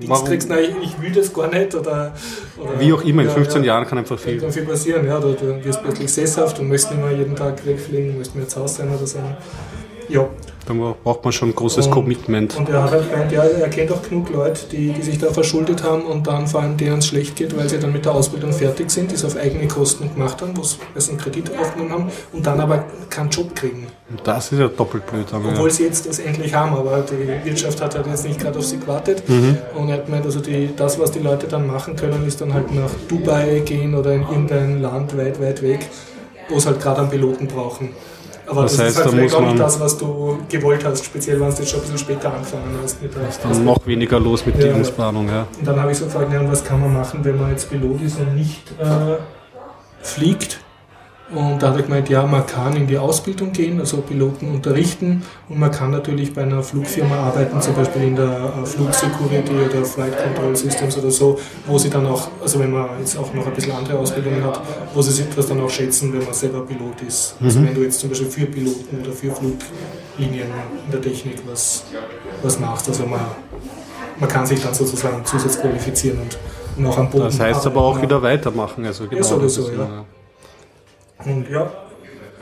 [0.00, 2.14] Dienst kriegst, nein, ich will das gar nicht oder,
[2.56, 5.20] oder wie auch immer, in 15 ja, Jahren kann einfach viel, kann viel passieren, ja,
[5.20, 8.60] du, du wirst plötzlich sesshaft und möchtest nicht mehr jeden Tag wegfliegen, möchtest mehr zu
[8.60, 9.18] Hause sein oder so.
[10.10, 10.28] Ja.
[10.66, 12.56] Da braucht man schon ein großes und, Commitment.
[12.56, 15.32] Und er hat halt gemeint, ja, er kennt auch genug Leute, die, die sich da
[15.32, 18.12] verschuldet haben und dann vor allem denen es schlecht geht, weil sie dann mit der
[18.12, 21.92] Ausbildung fertig sind, die es auf eigene Kosten gemacht haben, wo sie einen Kredit aufgenommen
[21.92, 23.86] haben und dann aber keinen Job kriegen.
[24.10, 25.26] Und das ist ja doppelt blöd.
[25.32, 25.74] Obwohl ja.
[25.74, 28.78] sie jetzt das endlich haben, aber die Wirtschaft hat halt jetzt nicht gerade auf sie
[28.78, 29.28] gewartet.
[29.28, 29.58] Mhm.
[29.74, 32.54] Und er hat gemeint, also die, das, was die Leute dann machen können, ist dann
[32.54, 35.88] halt nach Dubai gehen oder in irgendein Land weit, weit weg,
[36.48, 37.90] wo es halt gerade einen Piloten brauchen.
[38.50, 41.40] Aber das, das heißt, ist halt da auch nicht das, was du gewollt hast, speziell
[41.40, 43.00] wenn du jetzt schon ein bisschen später angefangen hast.
[43.00, 45.28] Mit der ist dann noch weniger los mit ja, Dienstplanung.
[45.28, 45.46] Ja.
[45.58, 48.02] Und dann habe ich so gefragt, ja, was kann man machen, wenn man jetzt Pilot
[48.02, 49.16] ist und nicht äh,
[50.02, 50.60] fliegt?
[51.32, 55.22] Und da hat er gemeint, ja, man kann in die Ausbildung gehen, also Piloten unterrichten
[55.48, 59.84] und man kann natürlich bei einer Flugfirma arbeiten, zum Beispiel in der äh, Flugsecurity oder
[59.84, 63.46] Flight Control Systems oder so, wo sie dann auch, also wenn man jetzt auch noch
[63.46, 64.60] ein bisschen andere Ausbildungen hat,
[64.92, 67.36] wo sie sich das dann auch schätzen, wenn man selber Pilot ist.
[67.40, 67.66] Also mhm.
[67.66, 70.48] Wenn du jetzt zum Beispiel für Piloten oder für Fluglinien
[70.86, 71.84] in der Technik was,
[72.42, 73.20] was machst, also man,
[74.18, 76.38] man kann sich dann sozusagen zusatzqualifizieren und,
[76.76, 77.24] und auch am Boden.
[77.26, 79.16] Das heißt aber auch wieder weitermachen, also genau.
[79.18, 80.04] Ja, sowieso, ja.
[81.24, 81.70] Und ja,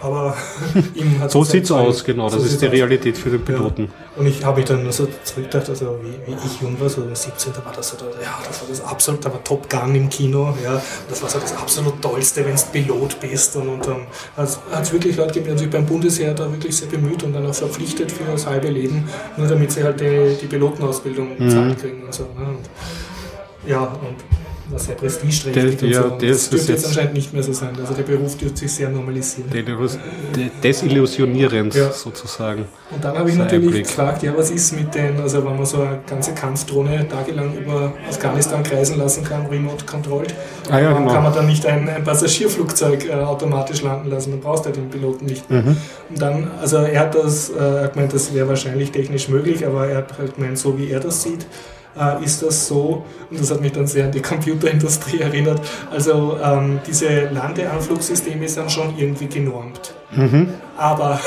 [0.01, 0.37] aber
[0.95, 2.31] ihm hat So sieht es aus, genau.
[2.31, 3.21] Das so ist die Realität aus.
[3.21, 3.85] für den Piloten.
[3.85, 4.21] Ja.
[4.21, 7.53] Und ich habe mich dann so zurückgedacht, also wie, wie ich jung war, so 17,
[7.53, 10.55] da war das so, ja, das war das absolut, da war Top Gun im Kino,
[10.63, 13.57] ja, das war so das absolut Tollste, wenn du Pilot bist.
[13.57, 16.89] Und, und dann hat es wirklich Leute gegeben, die sich beim Bundesheer da wirklich sehr
[16.89, 20.47] bemüht und dann auch verpflichtet für das halbe Leben, nur damit sie halt die, die
[20.47, 21.51] Pilotenausbildung mhm.
[21.51, 22.23] zahlt kriegen und so.
[22.23, 22.47] Ne?
[22.47, 24.38] Und, ja, und
[24.71, 26.27] was sehr prestigeträchtig der, und so.
[26.27, 27.71] das, das dürfte jetzt anscheinend nicht mehr so sein.
[27.81, 29.51] Also der Beruf dürfte sich sehr normalisieren.
[30.63, 31.91] Desillusionierend ja.
[31.91, 32.67] sozusagen.
[32.91, 33.87] Und dann habe ich natürlich Einblick.
[33.87, 37.93] gefragt, ja, was ist mit den, also wenn man so eine ganze Kampfdrohne tagelang über
[38.09, 40.35] Afghanistan kreisen lassen kann, remote controlled,
[40.71, 41.13] ah, ja, genau.
[41.13, 44.91] kann man dann nicht ein, ein Passagierflugzeug äh, automatisch landen lassen, dann brauchst du den
[44.91, 45.51] Piloten nicht.
[45.51, 45.77] Mhm.
[46.11, 49.67] Und dann, also er hat das, äh, er hat gemeint, das wäre wahrscheinlich technisch möglich,
[49.67, 51.47] aber er hat halt gemeint, so wie er das sieht,
[51.99, 56.39] äh, ist das so, und das hat mich dann sehr an die Computerindustrie erinnert, also
[56.43, 59.95] ähm, diese Landeanflugsysteme sind schon irgendwie genormt.
[60.11, 60.55] Mhm.
[60.77, 61.21] Aber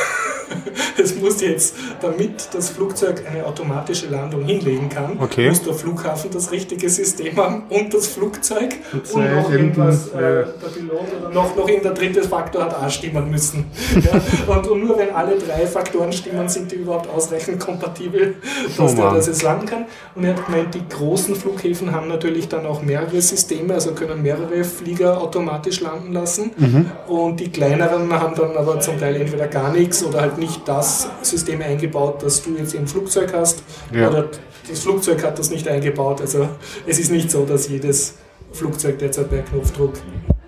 [1.01, 5.49] es muss jetzt, damit das Flugzeug eine automatische Landung hinlegen kann, okay.
[5.49, 10.19] muss der Flughafen das richtige System haben und das Flugzeug und, und noch irgendwas, äh,
[10.19, 13.65] der Pilot oder noch, noch irgendein drittes Faktor hat auch stimmen müssen.
[14.01, 14.21] ja?
[14.53, 18.35] und, und, nur wenn alle drei Faktoren stimmen, sind die überhaupt ausreichend kompatibel,
[18.77, 19.85] dass oh der das jetzt landen kann.
[20.15, 24.21] Und er hat gemeint, die großen Flughäfen haben natürlich dann auch mehrere Systeme, also können
[24.21, 26.51] mehrere Flieger automatisch landen lassen.
[26.57, 26.91] Mhm.
[27.07, 31.07] Und die kleineren haben dann aber zum Teil entweder gar nichts oder halt nicht das
[31.21, 33.63] System eingebaut, das du jetzt im Flugzeug hast.
[33.93, 34.09] Ja.
[34.09, 34.27] Oder
[34.69, 36.19] das Flugzeug hat das nicht eingebaut.
[36.19, 36.49] Also
[36.85, 38.15] es ist nicht so, dass jedes
[38.51, 39.93] Flugzeug derzeit per Knopfdruck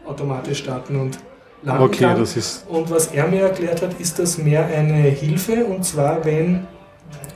[0.06, 1.20] automatisch starten und
[1.64, 2.20] landen okay, kann.
[2.20, 6.26] Das ist und was er mir erklärt hat, ist das mehr eine Hilfe und zwar
[6.26, 6.68] wenn,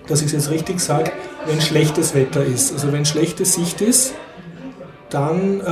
[0.07, 1.11] dass ich es jetzt richtig sage,
[1.45, 2.73] wenn schlechtes Wetter ist.
[2.73, 4.13] Also wenn schlechte Sicht ist,
[5.09, 5.63] dann, äh,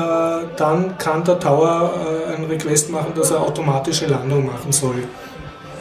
[0.56, 5.04] dann kann der Tower äh, einen Request machen, dass er automatische Landung machen soll.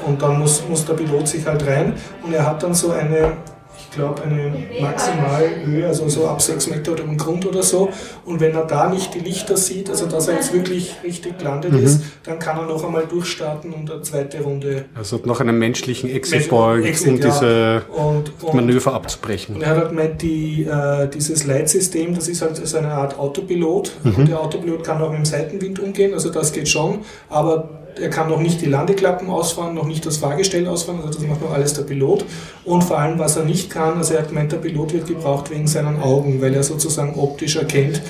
[0.07, 3.33] Und dann muss, muss der Pilot sich halt rein und er hat dann so eine,
[3.79, 7.91] ich glaube, eine Maximalhöhe, also so ab 6 Meter oder im Grund oder so.
[8.25, 11.73] Und wenn er da nicht die Lichter sieht, also dass er jetzt wirklich richtig gelandet
[11.73, 11.85] mhm.
[11.85, 14.85] ist, dann kann er noch einmal durchstarten und eine zweite Runde.
[14.95, 17.25] Also noch einen menschlichen Exit Point, Exit, um ja.
[17.25, 19.57] diese und, und, Manöver abzubrechen.
[19.57, 23.19] Und er hat halt gemeint, die, äh, dieses Leitsystem, das ist halt so eine Art
[23.19, 23.93] Autopilot.
[24.03, 24.15] Mhm.
[24.17, 27.01] Und der Autopilot kann auch mit dem Seitenwind umgehen, also das geht schon.
[27.31, 31.29] Aber er kann noch nicht die Landeklappen ausfahren, noch nicht das Fahrgestell ausfahren, also das
[31.29, 32.25] macht noch alles der Pilot.
[32.65, 35.51] Und vor allem, was er nicht kann, also er hat gemeint, der Pilot wird gebraucht
[35.51, 38.03] wegen seinen Augen, weil er sozusagen optisch erkennt,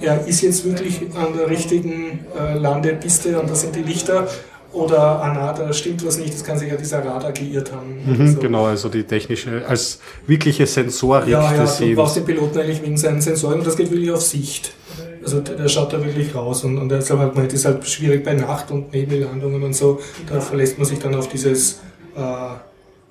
[0.00, 4.26] er ist jetzt wirklich an der richtigen äh, Landepiste und da sind die Lichter
[4.72, 8.00] oder ah na, da stimmt was nicht, das kann sich ja dieser Radar geirrt haben.
[8.04, 8.40] Mhm, so.
[8.40, 12.96] Genau, also die technische, als wirkliche Sensorik ja, ja, du brauchst den Piloten eigentlich wegen
[12.96, 14.72] seinen Sensoren und das geht wirklich auf Sicht.
[15.22, 18.34] Also der schaut da wirklich raus und, und er sagt man ist halt schwierig bei
[18.34, 21.80] Nacht und Nebellandungen und so, da verlässt man sich dann auf dieses
[22.16, 22.54] äh,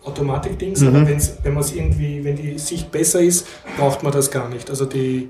[0.03, 0.87] Automatik-Dings, mhm.
[0.87, 3.45] aber wenn's, wenn man es irgendwie, wenn die Sicht besser ist,
[3.77, 4.69] braucht man das gar nicht.
[4.69, 5.29] Also die,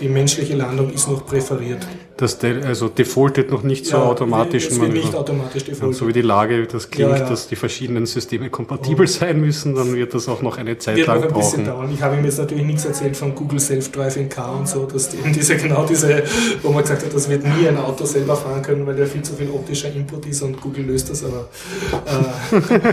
[0.00, 1.86] die menschliche Landung ist noch präferiert.
[2.16, 4.66] Das de also defaultet noch nicht so ja, automatisch.
[4.66, 5.96] Es wird nicht automatisch defaultet.
[5.96, 7.28] so wie die Lage das klingt, ja, ja.
[7.28, 9.08] dass die verschiedenen Systeme kompatibel oh.
[9.08, 11.50] sein müssen, dann wird das auch noch eine Zeit wird lang noch ein brauchen.
[11.50, 11.90] Bisschen dauern.
[11.94, 15.18] Ich habe ihm jetzt natürlich nichts erzählt von Google Self-Driving Car und so, dass die,
[15.30, 16.24] diese, genau diese,
[16.64, 19.22] wo man gesagt hat, das wird nie ein Auto selber fahren können, weil der viel
[19.22, 21.48] zu viel optischer Input ist und Google löst das, aber
[21.92, 22.92] äh,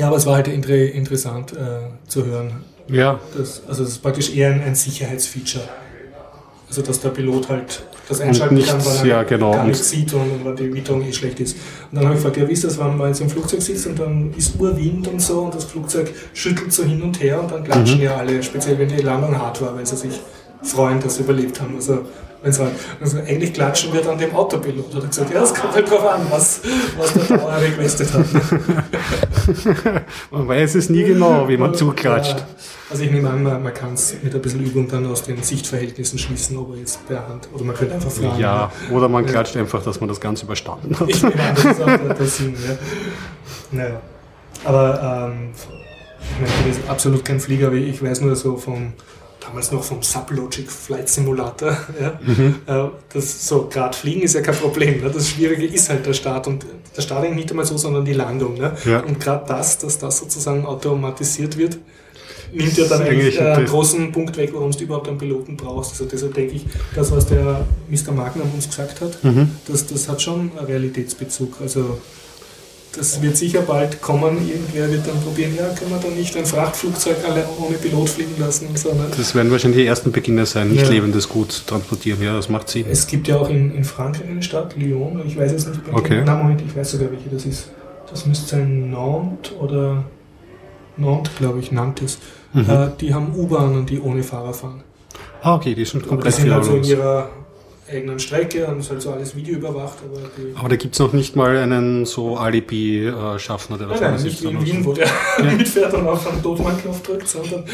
[0.00, 3.20] ja, aber es war halt interessant äh, zu hören, ja.
[3.36, 5.64] Das, also das ist praktisch eher ein, ein Sicherheitsfeature.
[6.68, 9.52] Also dass der Pilot halt das einschalten nichts, kann, weil er ja, genau.
[9.52, 11.56] gar nichts sieht und, weil die Witterung eh schlecht ist.
[11.90, 13.86] Und dann habe ich gefragt, ja wie ist das, wenn man jetzt im Flugzeug sitzt
[13.86, 17.50] und dann ist Urwind und so und das Flugzeug schüttelt so hin und her und
[17.50, 18.04] dann klatschen mhm.
[18.04, 20.20] ja alle, speziell wenn die Landung hart war, weil sie sich
[20.62, 21.76] freuen, dass sie überlebt haben.
[21.76, 22.00] Also
[22.44, 22.66] sie
[23.00, 24.94] also eigentlich klatschen wir dann dem Autopilot.
[24.94, 26.62] Hat er gesagt, ja, es kommt halt drauf an, was,
[26.96, 28.26] was der Dauer requestet hat.
[30.30, 32.38] man weiß es nie genau, wie man zuklatscht.
[32.38, 32.46] Ja,
[32.90, 35.42] also ich nehme an, man, man kann es mit ein bisschen Übung dann aus den
[35.42, 38.40] Sichtverhältnissen schließen, ob er jetzt per Hand, oder man könnte einfach fragen.
[38.40, 39.60] Ja, oder man klatscht ja.
[39.60, 41.08] einfach, dass man das Ganze überstanden hat.
[41.08, 42.76] Ich nehme an, das ist auch der Sinn, ja.
[43.70, 44.00] Naja.
[44.64, 45.50] Aber ähm,
[46.20, 48.92] ich meine, ich bin absolut kein Flieger, ich weiß nur so vom
[49.40, 51.76] damals noch vom Sublogic Flight Simulator.
[52.00, 52.18] Ja?
[52.22, 52.56] Mhm.
[52.66, 55.02] Äh, das so gerade fliegen ist ja kein Problem.
[55.02, 55.10] Ne?
[55.10, 56.64] Das Schwierige ist halt der Start und
[56.96, 58.54] der Start eigentlich nicht einmal so, sondern die Landung.
[58.54, 58.72] Ne?
[58.84, 59.00] Ja.
[59.00, 61.78] Und gerade das, dass das sozusagen automatisiert wird,
[62.52, 65.92] nimmt ja dann eigentlich äh, einen großen Punkt weg, warum du überhaupt einen Piloten brauchst.
[65.92, 68.12] Also deshalb denke ich, das, was der Mr.
[68.12, 69.50] Magnum uns gesagt hat, mhm.
[69.66, 71.60] das, das hat schon einen Realitätsbezug.
[71.60, 71.98] Also
[72.96, 74.48] das wird sicher bald kommen.
[74.48, 78.34] Irgendwer wird dann probieren, ja, können wir da nicht ein Frachtflugzeug alle ohne Pilot fliegen
[78.38, 78.92] lassen und so.
[78.92, 79.06] Ne?
[79.16, 80.90] Das werden wahrscheinlich die ersten Beginner sein, nicht ja.
[80.90, 82.22] lebendes Gut transportieren.
[82.22, 82.86] Ja, das macht Sinn.
[82.90, 86.22] Es gibt ja auch in, in Frankreich eine Stadt, Lyon, ich weiß jetzt nicht, okay.
[86.24, 87.68] Nein, Moment, ich weiß sogar welche das ist.
[88.10, 90.04] Das müsste sein Nantes oder
[90.96, 92.18] Nantes, glaube ich, Nantes.
[92.52, 92.68] Mhm.
[92.68, 94.82] Äh, die haben U-Bahnen, die ohne Fahrer fahren.
[95.42, 97.30] Ah, okay, die sind komplett die sind also in ihrer
[97.90, 99.98] eigenen Strecke und ist halt so alles Video überwacht.
[100.04, 100.20] Aber,
[100.58, 104.42] aber da gibt es noch nicht mal einen so Alibi-Schaffner, der vorne sitzt.
[104.42, 105.44] Nicht wie in Wien, wo der ja.
[105.52, 107.64] mitfährt und auf einen Totmann-Knopf drückt, sondern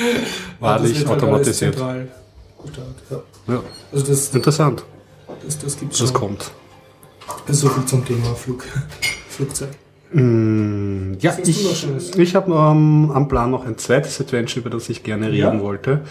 [0.60, 1.76] wahrlich halt automatisiert.
[1.76, 2.72] Gut,
[3.10, 3.22] ja.
[3.48, 3.62] ja.
[3.92, 4.84] Also das, Interessant.
[5.44, 6.50] Das, das gibt's Das kommt.
[7.46, 8.64] Das ist so viel zum Thema Flug,
[9.28, 9.70] Flugzeug.
[10.12, 15.02] Mm, ja, ich, ich habe ähm, am Plan noch ein zweites Adventure, über das ich
[15.02, 15.60] gerne reden ja.
[15.60, 16.02] wollte.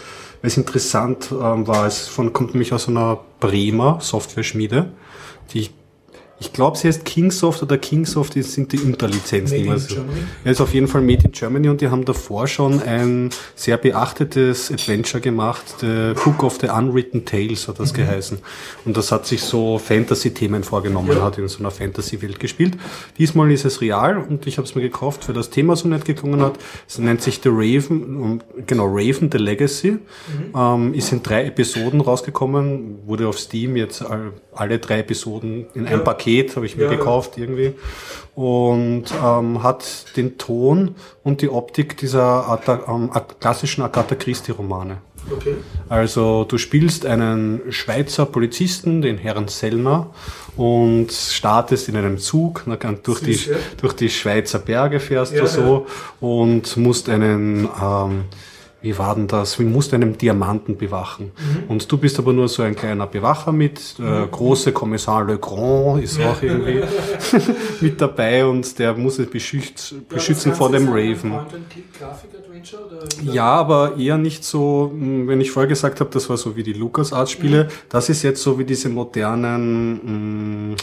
[0.46, 4.92] Weil es interessant ähm, war, es von, kommt nämlich aus einer Bremer Software-Schmiede,
[5.52, 5.74] die ich
[6.38, 9.58] ich glaube, sie heißt Kingsoft oder Kingsoft die sind die Unterlizenzen.
[9.60, 9.96] Made also,
[10.44, 13.78] er ist auf jeden Fall Made in Germany und die haben davor schon ein sehr
[13.78, 15.76] beachtetes Adventure gemacht.
[15.80, 17.96] The Book of the Unwritten Tales hat das mhm.
[17.96, 18.38] geheißen.
[18.84, 21.22] Und das hat sich so Fantasy-Themen vorgenommen, ja.
[21.22, 22.76] hat in so einer Fantasy-Welt gespielt.
[23.16, 26.04] Diesmal ist es real und ich habe es mir gekauft, weil das Thema so nett
[26.04, 26.58] geklungen hat.
[26.86, 29.92] Es nennt sich The Raven, genau, Raven the Legacy.
[29.92, 30.00] Mhm.
[30.54, 34.04] Ähm, ist in drei Episoden rausgekommen, wurde auf Steam jetzt
[34.52, 37.74] alle drei Episoden in ein Paket Paket, habe ich mir ja, gekauft irgendwie.
[38.34, 43.10] Und ähm, hat den Ton und die Optik dieser Ata, ähm,
[43.40, 44.98] klassischen Agatha Christie-Romane.
[45.30, 45.54] Okay.
[45.88, 50.10] Also du spielst einen Schweizer Polizisten, den Herrn Sellner,
[50.56, 52.64] und startest in einem Zug,
[53.02, 53.38] durch, die,
[53.80, 55.86] durch die Schweizer Berge fährst ja, du so
[56.20, 56.26] ja.
[56.26, 58.24] und musst einen ähm,
[58.86, 59.58] wie war denn das?
[59.58, 61.32] Wie musst du einen Diamanten bewachen?
[61.36, 61.64] Mhm.
[61.68, 64.30] Und du bist aber nur so ein kleiner Bewacher mit, äh, mhm.
[64.30, 66.30] große Kommissar Le Grand ist ja.
[66.30, 66.82] auch irgendwie
[67.80, 71.34] mit dabei und der muss es beschütz, beschützen ja, vor dem Raven.
[73.24, 76.62] Ja, aber eher nicht so, hm, wenn ich vorher gesagt habe, das war so wie
[76.62, 77.68] die LucasArts Spiele, mhm.
[77.88, 80.76] das ist jetzt so wie diese modernen, mh, hm,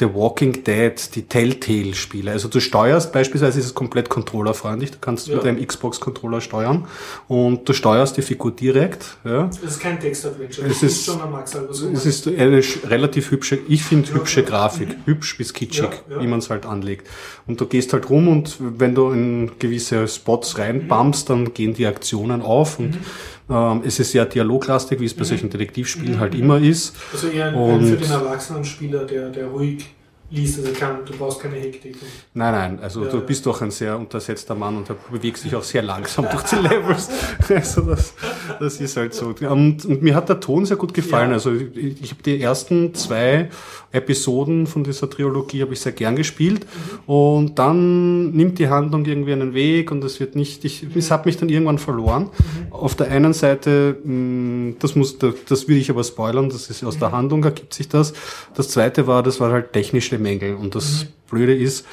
[0.00, 2.32] The Walking Dead, die Telltale-Spiele.
[2.32, 5.36] Also du steuerst, beispielsweise ist es komplett controllerfreundlich, du kannst ja.
[5.36, 6.88] mit einem Xbox-Controller steuern
[7.28, 9.16] und du steuerst die Figur direkt.
[9.24, 9.44] Ja.
[9.44, 13.84] Das ist kein Text-Adventure, das ist schon am Max Es ist eine relativ hübsche, ich
[13.84, 15.06] finde ja, hübsche Grafik, mhm.
[15.06, 17.08] hübsch bis kitschig, wie man es halt anlegt.
[17.46, 21.86] Und du gehst halt rum und wenn du in gewisse Spots reinbumpst, dann gehen die
[21.86, 23.04] Aktionen auf und mhm.
[23.50, 25.26] Ähm, es ist sehr dialoglastig, wie es bei mhm.
[25.26, 26.96] solchen Detektivspielen halt immer ist.
[27.12, 29.86] Also eher ein, und für den erwachsenen Spieler, der, der ruhig
[30.30, 30.58] liest.
[30.58, 31.96] Also kann, du brauchst keine Hektik.
[32.32, 35.62] Nein, nein, also ja, du bist doch ein sehr untersetzter Mann und bewegst dich auch
[35.62, 37.08] sehr langsam durch die Levels.
[37.48, 38.14] Also das,
[38.58, 39.34] das ist halt so.
[39.48, 41.30] Und, und, mir hat der Ton sehr gut gefallen.
[41.30, 41.34] Ja.
[41.34, 43.50] Also ich, ich habe die ersten zwei
[43.94, 46.66] Episoden von dieser Trilogie habe ich sehr gern gespielt
[47.06, 47.12] mhm.
[47.12, 51.26] und dann nimmt die Handlung irgendwie einen Weg und es wird nicht, ich, es hat
[51.26, 52.24] mich dann irgendwann verloren.
[52.24, 52.72] Mhm.
[52.72, 56.98] Auf der einen Seite, mm, das muss, das will ich aber spoilern, das ist aus
[56.98, 58.12] der Handlung ergibt sich das.
[58.54, 61.08] Das zweite war, das war halt technische Mängel und das mhm.
[61.30, 61.86] Blöde ist,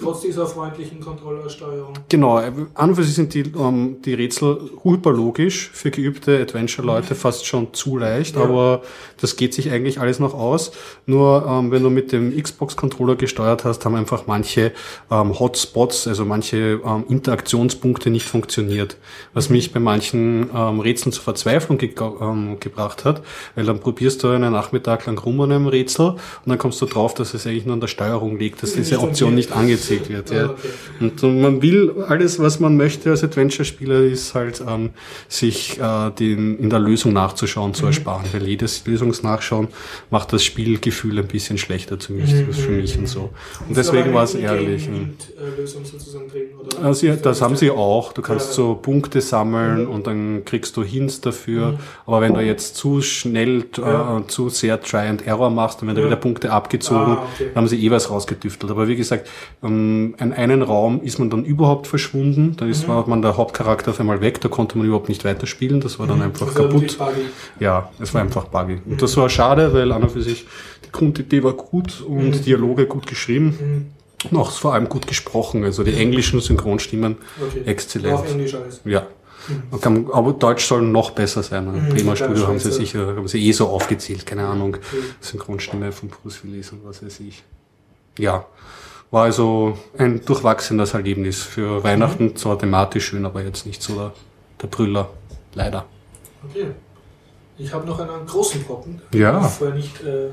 [0.00, 1.92] Trotz dieser freundlichen Kontrollersteuerung.
[2.08, 7.18] Genau, an und für sich sind die, ähm, die Rätsel hyperlogisch, für geübte Adventure-Leute mhm.
[7.18, 8.42] fast schon zu leicht, ja.
[8.42, 8.82] aber
[9.20, 10.70] das geht sich eigentlich alles noch aus.
[11.06, 14.70] Nur ähm, wenn du mit dem Xbox-Controller gesteuert hast, haben einfach manche
[15.10, 18.98] ähm, Hotspots, also manche ähm, Interaktionspunkte nicht funktioniert,
[19.34, 19.56] was mhm.
[19.56, 23.22] mich bei manchen ähm, Rätseln zur Verzweiflung ge ähm, gebracht hat,
[23.56, 26.86] weil dann probierst du einen Nachmittag lang rum an einem Rätsel und dann kommst du
[26.86, 30.08] drauf, dass es eigentlich nur an der Steuerung liegt, dass diese Option nicht angezeigt erzählt
[30.08, 30.30] wird.
[30.30, 30.54] Ja.
[31.00, 34.90] Und, und, man will alles, was man möchte als Adventure-Spieler, ist halt ähm,
[35.28, 37.88] sich äh, den, in der Lösung nachzuschauen zu mhm.
[37.88, 38.24] ersparen.
[38.32, 39.68] Weil jedes Lösungsnachschauen
[40.10, 42.52] macht das Spielgefühl ein bisschen schlechter zumindest mhm.
[42.52, 43.30] für mich und so.
[43.66, 44.88] Und deswegen war es ehrlich.
[46.82, 48.12] Also, ja, das haben sie auch.
[48.12, 49.90] Du kannst so Punkte sammeln mhm.
[49.90, 51.72] und dann kriegst du Hints dafür.
[51.72, 51.78] Mhm.
[52.06, 55.94] Aber wenn du jetzt zu schnell, äh, zu sehr Try and Error machst und wenn
[55.94, 57.46] du wieder Punkte abgezogen, ah, okay.
[57.46, 58.70] dann haben sie eh was rausgedüftelt.
[58.70, 59.28] Aber wie gesagt,
[59.62, 62.56] ähm, ähm, in einen Raum ist man dann überhaupt verschwunden.
[62.56, 62.92] Da ist, mhm.
[62.92, 65.80] war man der Hauptcharakter auf einmal weg, da konnte man überhaupt nicht weiterspielen.
[65.80, 66.24] Das war dann mhm.
[66.24, 66.98] einfach kaputt.
[67.60, 68.80] Ja, es war einfach buggy.
[68.84, 70.46] Und das war schade, weil an und für sich
[70.86, 72.42] die Grundidee war gut und mhm.
[72.42, 73.46] Dialoge gut geschrieben.
[73.60, 73.86] Mhm.
[74.30, 75.64] Und auch vor allem gut gesprochen.
[75.64, 77.62] Also die englischen Synchronstimmen okay.
[77.66, 78.14] exzellent.
[78.14, 78.80] Auf Englisch alles.
[78.84, 79.06] Ja.
[79.48, 80.10] Mhm.
[80.12, 81.66] Aber Deutsch soll noch besser sein.
[81.66, 84.72] Mhm, Prima Studio haben sie sicher, haben sie eh so aufgezählt, keine Ahnung.
[84.72, 85.04] Mhm.
[85.20, 87.42] Synchronstimme von Bruce Willis und was weiß ich.
[88.18, 88.44] Ja.
[89.10, 91.42] War also ein durchwachsenes Erlebnis.
[91.42, 92.36] Für Weihnachten mhm.
[92.36, 94.12] zwar thematisch schön, aber jetzt nicht so der,
[94.60, 95.08] der Brüller.
[95.54, 95.86] Leider.
[96.48, 96.66] Okay.
[97.56, 99.00] Ich habe noch einen großen Brocken.
[99.12, 99.40] Ja.
[99.44, 100.28] Ich vorher nicht äh,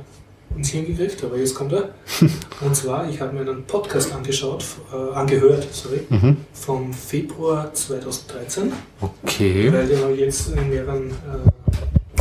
[0.56, 1.90] ins Hirn gekriegt, aber jetzt kommt er.
[2.62, 6.38] Und zwar, ich habe mir einen Podcast angeschaut, äh, angehört, sorry, mhm.
[6.54, 8.72] vom Februar 2013.
[9.02, 9.74] Okay.
[9.74, 11.65] Weil der jetzt in mehreren äh,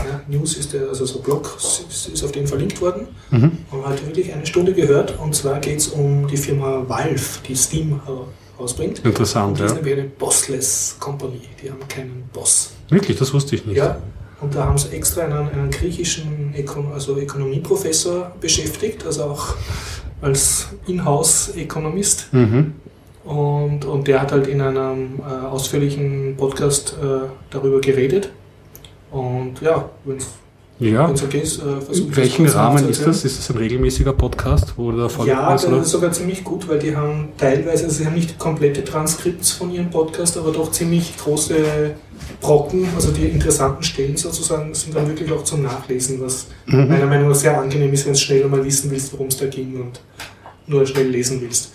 [0.08, 3.08] ja, News ist der, also so Blog ist, ist auf den verlinkt worden.
[3.30, 3.58] Mhm.
[3.70, 5.18] Und halt wirklich eine Stunde gehört.
[5.18, 8.00] Und zwar geht es um die Firma Valve, die Steam
[8.58, 9.04] rausbringt.
[9.04, 9.66] Interessant, und die ja.
[9.66, 11.40] ist nämlich eine Bossless Company.
[11.62, 12.72] Die haben keinen Boss.
[12.88, 13.76] Wirklich, das wusste ich nicht.
[13.76, 13.98] Ja.
[14.40, 19.54] Und da haben sie extra einen, einen griechischen Ökon also Ökonomieprofessor beschäftigt, also auch
[20.20, 22.32] als Inhouse-Ökonomist.
[22.32, 22.74] Mhm.
[23.24, 28.30] Und, und der hat halt in einem äh, ausführlichen Podcast äh, darüber geredet.
[29.14, 30.26] Und ja, wenn es
[30.80, 31.08] ja.
[31.08, 33.24] okay ist, äh, versuche In welchem Rahmen ist das?
[33.24, 34.74] Ist das ein regelmäßiger Podcast?
[34.76, 38.14] Wo der ja, das ist sogar ziemlich gut, weil die haben teilweise, also sie haben
[38.14, 41.94] nicht komplette Transkripts von ihrem Podcast, aber doch ziemlich große
[42.40, 46.88] Brocken, also die interessanten Stellen sozusagen, sind dann wirklich auch zum Nachlesen, was mhm.
[46.88, 49.46] meiner Meinung nach sehr angenehm ist, wenn du schnell mal wissen willst, worum es da
[49.46, 50.00] ging und
[50.66, 51.70] nur schnell lesen willst.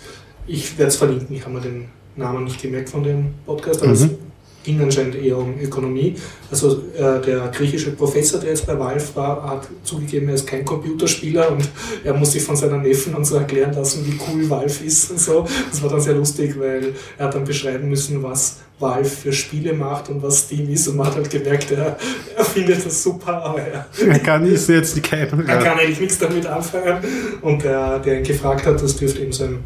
[0.46, 3.94] Ich werde es verlinken, ich habe mir den Namen nicht gemerkt von dem Podcast, aber
[3.94, 4.29] mhm
[4.70, 6.14] ging anscheinend eher um Ökonomie.
[6.50, 10.64] Also äh, der griechische Professor, der jetzt bei Valve war, hat zugegeben, er ist kein
[10.64, 11.68] Computerspieler und
[12.04, 15.20] er muss sich von seinen Neffen und so erklären lassen, wie cool Valve ist und
[15.20, 15.46] so.
[15.70, 19.74] Das war dann sehr lustig, weil er hat dann beschreiben müssen, was Valve für Spiele
[19.74, 21.98] macht und was Steam ist und man hat halt gemerkt, er,
[22.36, 26.18] er findet das super, aber er, er kann ist jetzt kein, er kann eigentlich nichts
[26.18, 26.96] damit anfangen
[27.42, 29.58] und der, der ihn gefragt hat, das dürfte eben sein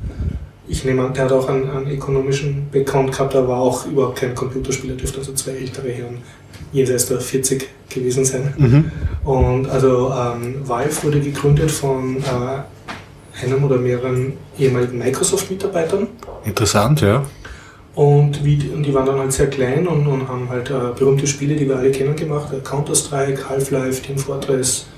[0.67, 4.19] ich nehme an, der hat auch einen, einen ökonomischen Background gehabt, aber war auch überhaupt
[4.19, 6.19] kein Computerspieler, dürfte also zwei ältere Herren
[6.73, 8.55] jenseits der 40 gewesen sein.
[8.57, 8.91] Mhm.
[9.25, 16.09] Und also ähm, Valve wurde gegründet von äh, einem oder mehreren ehemaligen Microsoft-Mitarbeitern.
[16.45, 17.25] Interessant, ja.
[17.95, 21.27] Und, wie, und die waren dann halt sehr klein und, und haben halt äh, berühmte
[21.27, 22.49] Spiele, die wir alle kennen, gemacht.
[22.65, 24.94] Counter-Strike, Half-Life, Team Fortress äh,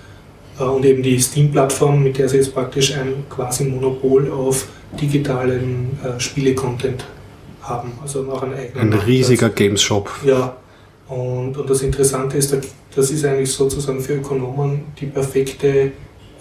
[0.64, 4.68] und eben die Steam-Plattform, mit der sie jetzt praktisch ein quasi Monopol auf
[5.00, 7.04] digitalen äh, Spiele-Content
[7.62, 7.92] haben.
[8.02, 8.92] Also noch einen eigenen.
[8.92, 10.10] Ein riesiger Games-Shop.
[10.24, 10.56] Ja.
[11.08, 12.56] Und, und das Interessante ist,
[12.94, 15.92] das ist eigentlich sozusagen für Ökonomen die perfekte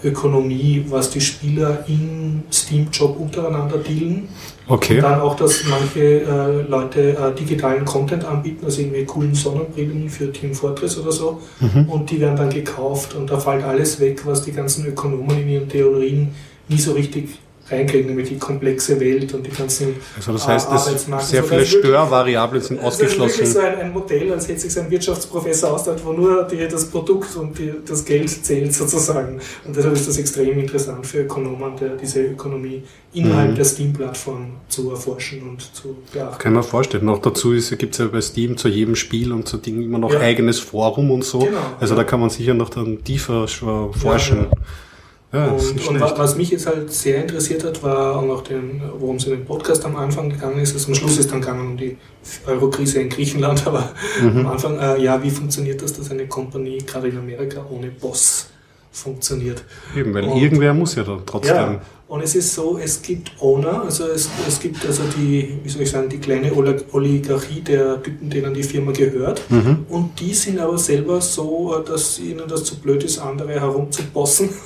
[0.06, 4.28] Ökonomie, was die Spieler im Steam-Job untereinander dealen.
[4.68, 4.96] Okay.
[4.96, 10.08] Und dann auch, dass manche äh, Leute äh, digitalen Content anbieten, also irgendwie coolen Sonnenbrillen
[10.08, 11.40] für Team Fortress oder so.
[11.60, 11.88] Mhm.
[11.88, 15.48] Und die werden dann gekauft und da fällt alles weg, was die ganzen Ökonomen in
[15.48, 16.28] ihren Theorien
[16.68, 17.38] nie so richtig
[17.70, 21.24] reinkriegen, nämlich die komplexe Welt und die ganzen Also das heißt, dass Arbeitsmarkt.
[21.26, 23.52] sehr viele Störvariablen sind das ist wirklich ausgeschlossen.
[23.54, 27.34] so ein, ein Modell, als hätte sich ein Wirtschaftsprofessor ausgedacht, wo nur die, das Produkt
[27.36, 29.40] und die, das Geld zählt sozusagen.
[29.64, 33.54] Und deshalb ist das extrem interessant für Ökonomen, der, diese Ökonomie innerhalb Mhm.
[33.56, 36.38] der Steam-Plattform zu erforschen und zu beachten.
[36.38, 37.04] Kann man vorstellen.
[37.06, 40.12] Noch dazu gibt es ja bei Steam zu jedem Spiel und zu Dingen immer noch
[40.12, 40.20] Ja.
[40.20, 41.38] eigenes Forum und so.
[41.40, 41.98] Genau, also ja.
[42.02, 44.46] da kann man sicher noch dann tiefer forschen.
[44.50, 44.56] Ja,
[45.44, 49.24] nicht Und, und was mich jetzt halt sehr interessiert hat, war auch den, worum es
[49.24, 50.74] in dem Podcast am Anfang gegangen ist.
[50.74, 51.96] Also am Schluss ist dann gegangen um die
[52.46, 53.90] Eurokrise in Griechenland, aber
[54.22, 54.38] Mhm.
[54.40, 58.46] am Anfang, äh, ja, wie funktioniert das, dass eine Kompanie gerade in Amerika ohne Boss
[58.92, 59.62] funktioniert?
[59.96, 61.54] Eben, weil und- irgendwer muss ja dann trotzdem.
[61.56, 65.68] Ja, und es ist so, es gibt Owner, also es, es gibt also die, wie
[65.68, 69.42] soll ich sagen, die kleine Olig- Oligarchie der Typen, denen die Firma gehört.
[69.50, 69.86] Mhm.
[69.88, 74.50] Und die sind aber selber so, äh, dass ihnen das zu blöd ist, andere herumzubossen.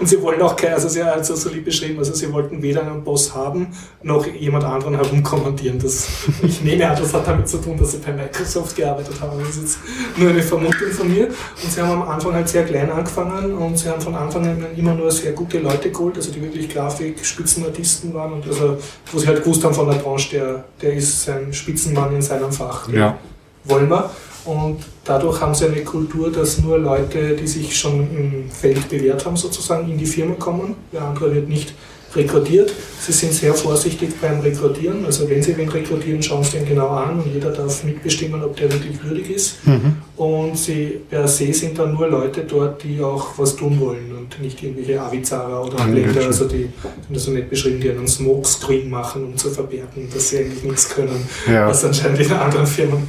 [0.00, 2.62] Und sie wollen auch kein, also sie hat es so lieb beschrieben, also sie wollten
[2.62, 3.68] weder einen Boss haben,
[4.02, 5.78] noch jemand anderen herumkommandieren.
[5.78, 6.06] Das,
[6.42, 9.38] ich nehme an, das hat damit zu tun, dass sie bei Microsoft gearbeitet haben.
[9.40, 9.78] Das ist jetzt
[10.16, 11.26] nur eine Vermutung von mir.
[11.28, 14.66] Und sie haben am Anfang halt sehr klein angefangen und sie haben von Anfang an
[14.76, 18.78] immer nur sehr gute Leute geholt, also die wirklich Grafik-Spitzenartisten waren und also,
[19.12, 22.52] wo sie halt gewusst haben von der Branche, der, der ist ein Spitzenmann in seinem
[22.52, 23.16] Fach Ja.
[23.64, 24.10] wollen wir.
[24.48, 29.26] Und dadurch haben sie eine Kultur, dass nur Leute, die sich schon im Feld bewährt
[29.26, 30.74] haben, sozusagen in die Firma kommen.
[30.90, 31.74] Der andere wird nicht
[32.14, 32.72] rekrutiert.
[32.98, 35.04] Sie sind sehr vorsichtig beim Rekrutieren.
[35.04, 38.56] Also wenn sie wen rekrutieren, schauen sie den genau an und jeder darf mitbestimmen, ob
[38.56, 39.66] der wirklich würdig ist.
[39.66, 39.96] Mhm.
[40.16, 44.40] Und sie per se sind dann nur Leute dort, die auch was tun wollen und
[44.40, 46.72] nicht irgendwelche Avizara oder Blender, also die sind
[47.10, 50.88] das so nicht beschrieben, die einen Smokescreen machen, um zu verbergen, dass sie eigentlich nichts
[50.88, 51.68] können Ja.
[51.68, 53.08] was anscheinend in anderen Firmen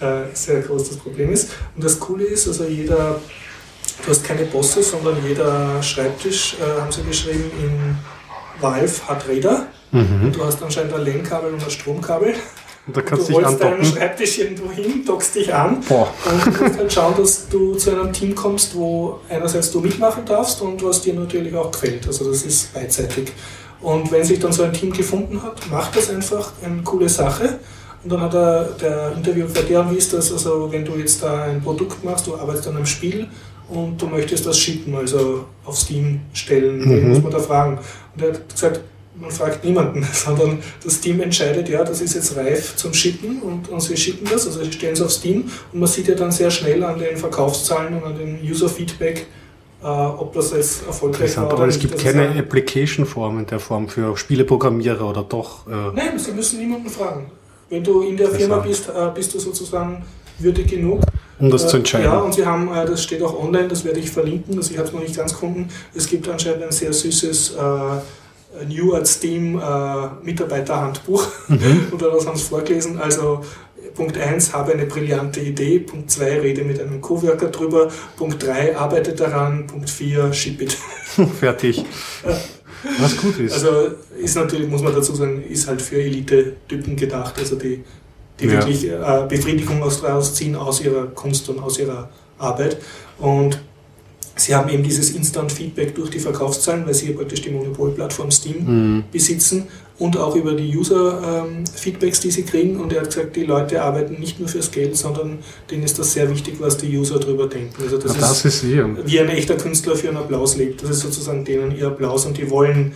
[0.00, 1.50] äh, sehr groß das Problem ist.
[1.74, 3.20] Und das Coole ist, also jeder,
[4.04, 7.96] du hast keine Bosse, sondern jeder Schreibtisch, äh, haben sie geschrieben, in
[8.60, 9.66] Valve hat Räder.
[9.92, 10.32] Mhm.
[10.32, 12.34] Du hast anscheinend ein LAN-Kabel und ein Stromkabel.
[12.86, 13.84] Und da kannst du holst deinen andocken.
[13.84, 16.12] Schreibtisch irgendwo hin, dockst dich an Boah.
[16.24, 20.24] und du musst halt schauen, dass du zu einem Team kommst, wo einerseits du mitmachen
[20.24, 22.06] darfst und was dir natürlich auch gefällt.
[22.06, 23.32] Also das ist beidseitig.
[23.80, 27.58] Und wenn sich dann so ein Team gefunden hat, macht das einfach eine coole Sache.
[28.02, 31.22] Und dann hat er, der Interview bei der wie ist das, also wenn du jetzt
[31.22, 33.26] da ein Produkt machst, du arbeitest an einem Spiel
[33.68, 37.08] und du möchtest das shippen, also auf Steam stellen, Mhm.
[37.10, 37.78] muss man da fragen?
[38.16, 38.80] Und er hat gesagt,
[39.20, 43.68] man fragt niemanden, sondern das Team entscheidet, ja, das ist jetzt reif zum Shippen und,
[43.68, 46.32] und sie shippen das, also sie stellen es auf Steam und man sieht ja dann
[46.32, 49.26] sehr schnell an den Verkaufszahlen und an den User-Feedback,
[49.82, 53.60] äh, ob das jetzt erfolgreich war aber es gibt Also keine sagen- Application-Form in der
[53.60, 55.66] Form für Spieleprogrammierer oder doch.
[55.66, 57.30] Äh, Nein, Sie müssen niemanden fragen.
[57.70, 60.04] Wenn du in der Firma bist, äh, bist du sozusagen
[60.38, 61.00] würdig genug.
[61.38, 62.04] um das Äh, zu entscheiden.
[62.06, 64.76] Ja, und Sie haben, äh, das steht auch online, das werde ich verlinken, also ich
[64.78, 65.68] habe es noch nicht ganz gefunden.
[65.94, 67.54] Es gibt anscheinend ein sehr süßes
[68.68, 69.60] New at Steam
[70.22, 71.24] Mitarbeiterhandbuch.
[71.48, 71.86] Mhm.
[71.92, 73.00] Und das haben Sie vorgelesen.
[73.00, 73.42] Also
[73.94, 75.78] Punkt 1, habe eine brillante Idee.
[75.78, 77.88] Punkt 2, rede mit einem Coworker drüber.
[78.16, 79.66] Punkt 3, arbeite daran.
[79.68, 80.76] Punkt 4, ship it.
[81.40, 81.84] Fertig.
[82.98, 83.52] Was gut ist.
[83.52, 87.82] Also ist natürlich, muss man dazu sagen, ist halt für Elite-Typen gedacht, also die,
[88.38, 88.52] die Ja.
[88.52, 92.08] wirklich äh, Befriedigung aus, rausziehen aus ihrer Kunst und aus ihrer
[92.38, 92.78] Arbeit.
[93.18, 93.60] Und
[94.36, 98.56] sie haben eben dieses Instant-Feedback durch die Verkaufszahlen, weil sie hier praktisch die Monopolplattform Steam
[98.64, 99.04] Mhm.
[99.12, 99.68] besitzen
[99.98, 102.80] und auch über die User-Feedbacks, die sie kriegen.
[102.80, 105.38] Und er hat gesagt, die Leute arbeiten nicht nur fürs Geld, sondern
[105.70, 107.74] denen ist das sehr wichtig, was die User darüber denken.
[107.82, 108.82] Also das, Ja, das ist eh.
[109.04, 110.82] wie ein echter Künstler für einen Applaus lebt.
[110.82, 112.92] Das ist sozusagen denen ihr Applaus und die wollen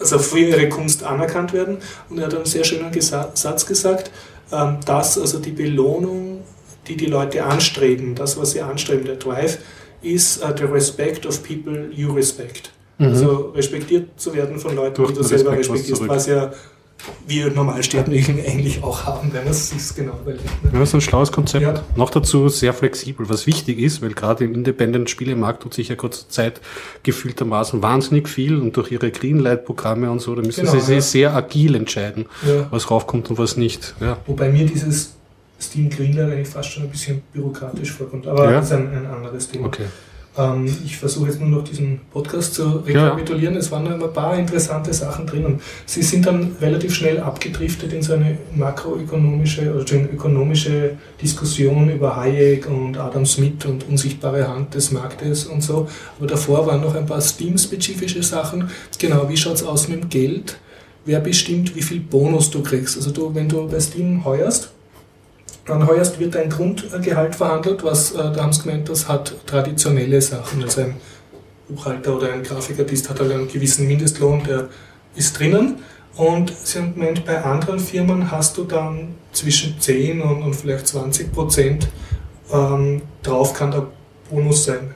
[0.00, 1.78] also für ihre Kunst anerkannt werden.
[2.08, 4.10] Und er hat einen sehr schönen Gesa Satz gesagt,
[4.52, 6.40] ähm, dass also die Belohnung,
[6.86, 9.58] die die Leute anstreben, das, was sie anstreben, der Drive,
[10.02, 12.70] ist uh, the respect of people you respect.
[13.00, 15.06] Also respektiert zu werden von Leuten, Mhm.
[15.06, 16.52] Durch die du selber Respekt respektierst, was ja
[17.28, 20.42] wir Normalsterblichen eigentlich auch haben, wenn man es sich genau überlegt.
[20.64, 20.70] ne?
[20.72, 21.62] Ja, das ist ein schlaues Konzept.
[21.62, 21.84] Ja.
[21.94, 26.28] Noch dazu sehr flexibel, was wichtig ist, weil gerade im Independent-Spielemarkt tut sich ja kurzer
[26.28, 26.60] Zeit
[27.04, 31.00] gefühltermaßen wahnsinnig viel und durch ihre Greenlight-Programme und so, da müssen Genau, sie ja.
[31.00, 32.66] sehr agil entscheiden, Ja.
[32.72, 33.94] was raufkommt und was nicht.
[34.00, 34.18] Ja.
[34.26, 35.14] Wobei mir dieses
[35.60, 38.52] Steam Greenlight eigentlich fast schon ein bisschen bürokratisch vorkommt, aber Ja.
[38.58, 39.66] das ist ein, ein anderes Thema.
[39.66, 39.84] Okay.
[40.36, 43.54] Ähm, ich versuche jetzt nur noch diesen Podcast zu rekapitulieren.
[43.54, 43.60] Ja.
[43.60, 47.92] Es waren noch ein paar interessante Sachen drin und sie sind dann relativ schnell abgedriftet
[47.92, 54.46] in so eine makroökonomische oder also ökonomische Diskussion über Hayek und Adam Smith und unsichtbare
[54.48, 55.88] Hand des Marktes und so.
[56.18, 58.70] Aber davor waren noch ein paar Steam-spezifische Sachen.
[58.98, 60.56] Genau, wie schaut es aus mit dem Geld?
[61.04, 62.96] Wer bestimmt, wie viel Bonus du kriegst?
[62.96, 64.70] Also du, wenn du bei Steam heuerst,
[65.68, 70.20] dann heuerst wird ein Grundgehalt verhandelt, was, äh, da haben sie gemeint, das hat traditionelle
[70.20, 70.62] Sachen.
[70.62, 70.96] Also ein
[71.68, 74.68] Buchhalter oder ein Grafikartist hat halt einen gewissen Mindestlohn, der
[75.14, 75.76] ist drinnen.
[76.16, 80.88] Und sie haben gemeint, bei anderen Firmen hast du dann zwischen 10 und, und vielleicht
[80.88, 81.88] 20 Prozent
[82.52, 83.86] ähm, drauf kann der
[84.30, 84.94] Bonus sein.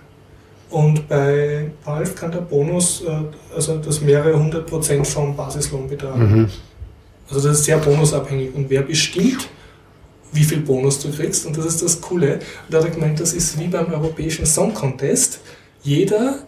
[0.70, 6.32] Und bei Valve kann der Bonus, äh, also das mehrere hundert Prozent vom Basislohn betragen.
[6.32, 6.48] Mhm.
[7.28, 8.54] Also das ist sehr bonusabhängig.
[8.54, 9.48] Und wer bestimmt,
[10.32, 11.46] wie viel Bonus du kriegst.
[11.46, 12.40] Und das ist das Coole.
[12.70, 15.40] Da hat er gemeint, das ist wie beim Europäischen Song Contest.
[15.82, 16.46] Jeder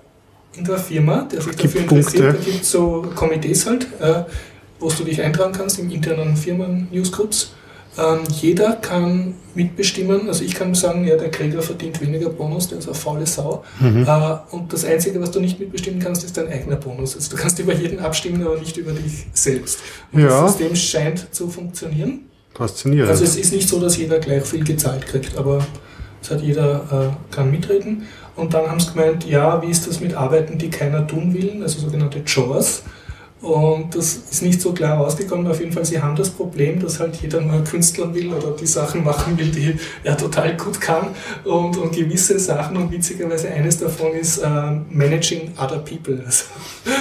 [0.57, 4.23] in der Firma, der sich dafür interessiert, da gibt es so Komitees halt, äh,
[4.79, 7.53] wo du dich eintragen kannst im internen Firmen-Newsgroups.
[7.97, 12.79] Ähm, jeder kann mitbestimmen, also ich kann sagen, ja, der Krieger verdient weniger Bonus, der
[12.79, 13.65] ist eine faule Sau.
[13.79, 14.05] Mhm.
[14.05, 17.15] Äh, und das Einzige, was du nicht mitbestimmen kannst, ist dein eigener Bonus.
[17.15, 19.79] Also du kannst über jeden abstimmen, aber nicht über dich selbst.
[20.13, 20.29] Und ja.
[20.29, 22.23] das System scheint zu funktionieren.
[22.55, 23.11] Faszinierend.
[23.11, 25.67] Also es ist nicht so, dass jeder gleich viel gezahlt kriegt, aber
[26.23, 28.07] es hat jeder äh, kann mitreden.
[28.37, 31.63] Und dann haben sie gemeint, ja, wie ist das mit Arbeiten, die keiner tun will,
[31.63, 32.83] also sogenannte Chores.
[33.45, 35.47] Und das ist nicht so klar ausgekommen.
[35.47, 38.67] Auf jeden Fall, sie haben das Problem, dass halt jeder nur Künstler will oder die
[38.67, 41.09] Sachen machen will, die er total gut kann.
[41.45, 46.23] Und, und gewisse Sachen, und witzigerweise eines davon ist äh, Managing Other People.
[46.25, 46.45] Also,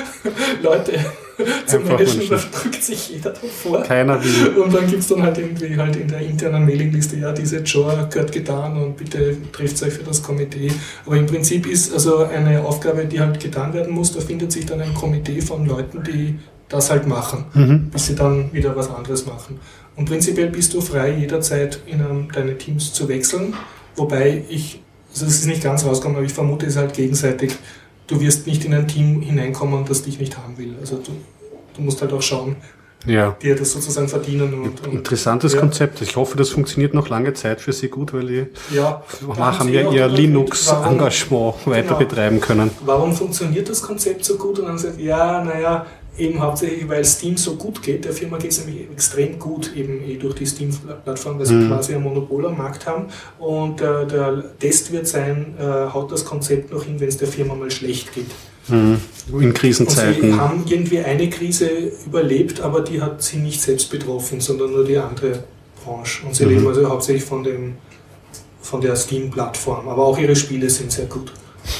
[0.62, 1.00] Leute
[1.66, 3.84] zum Managen, da drückt sich jeder davor.
[3.84, 4.58] Keiner will.
[4.58, 8.04] Und dann gibt es dann halt irgendwie halt in der internen Mailingliste, ja, diese Joa
[8.04, 10.72] gehört getan und bitte trifft euch für das Komitee.
[11.06, 14.66] Aber im Prinzip ist also eine Aufgabe, die halt getan werden muss, da findet sich
[14.66, 16.38] dann ein Komitee von Leuten, die
[16.70, 17.90] das halt machen, mhm.
[17.90, 19.60] bis sie dann wieder was anderes machen.
[19.96, 23.54] Und prinzipiell bist du frei, jederzeit in einem, deine Teams zu wechseln,
[23.96, 24.82] wobei ich,
[25.12, 27.56] also es ist nicht ganz rausgekommen, aber ich vermute es halt gegenseitig,
[28.08, 30.76] du wirst nicht in ein Team hineinkommen, das dich nicht haben will.
[30.80, 31.12] Also du,
[31.76, 32.56] du musst halt auch schauen,
[33.06, 33.32] ja.
[33.42, 34.54] dir das sozusagen verdienen.
[34.54, 35.60] Und, und Interessantes ja.
[35.60, 36.02] Konzept.
[36.02, 38.46] Ich hoffe, das funktioniert noch lange Zeit für Sie gut, weil die
[38.76, 39.04] ja,
[39.38, 42.00] nachher mehr ihr Linux-Engagement weiter genau.
[42.00, 42.72] betreiben können.
[42.86, 44.60] Warum funktioniert das Konzept so gut?
[44.60, 45.86] Und dann sagt, ja, naja,
[46.16, 48.06] Eben hauptsächlich, weil Steam so gut geht.
[48.06, 51.70] Der Firma geht es nämlich extrem gut, eben eh durch die Steam-Plattform, weil sie mhm.
[51.70, 53.06] quasi ein Monopol am Markt haben.
[53.40, 57.28] Und äh, der Test wird sein, äh, haut das Konzept noch hin, wenn es der
[57.28, 58.28] Firma mal schlecht geht.
[58.68, 59.00] Mhm.
[59.40, 60.24] In Krisenzeiten.
[60.24, 61.68] Und sie haben irgendwie eine Krise
[62.06, 65.44] überlebt, aber die hat sie nicht selbst betroffen, sondern nur die andere
[65.84, 66.28] Branche.
[66.28, 66.52] Und sie mhm.
[66.52, 67.74] leben also hauptsächlich von, dem,
[68.62, 69.88] von der Steam-Plattform.
[69.88, 71.34] Aber auch ihre Spiele sind sehr gut.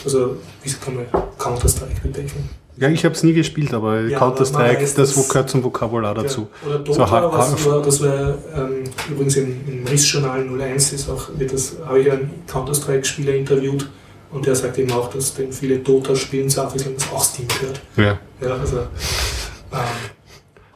[0.04, 1.06] Also, wie kann man
[1.38, 2.63] Counter-Strike bezeichnen?
[2.78, 6.48] Ja, ich habe es nie gespielt, aber ja, Counter-Strike, das gehört zum Vokabular dazu.
[6.64, 6.70] Ja.
[6.70, 11.30] Oder Dota, so, was war, das war ähm, übrigens im, im RIS-Journal 01 ist auch,
[11.38, 13.88] wird das, habe ich einen Counter-Strike-Spieler interviewt
[14.32, 16.74] und der sagt eben auch, dass den viele Dota spielen, so dass
[17.14, 17.82] auch Steam gehört.
[17.96, 18.18] Ja.
[18.42, 18.78] ja also,
[19.72, 20.13] ähm,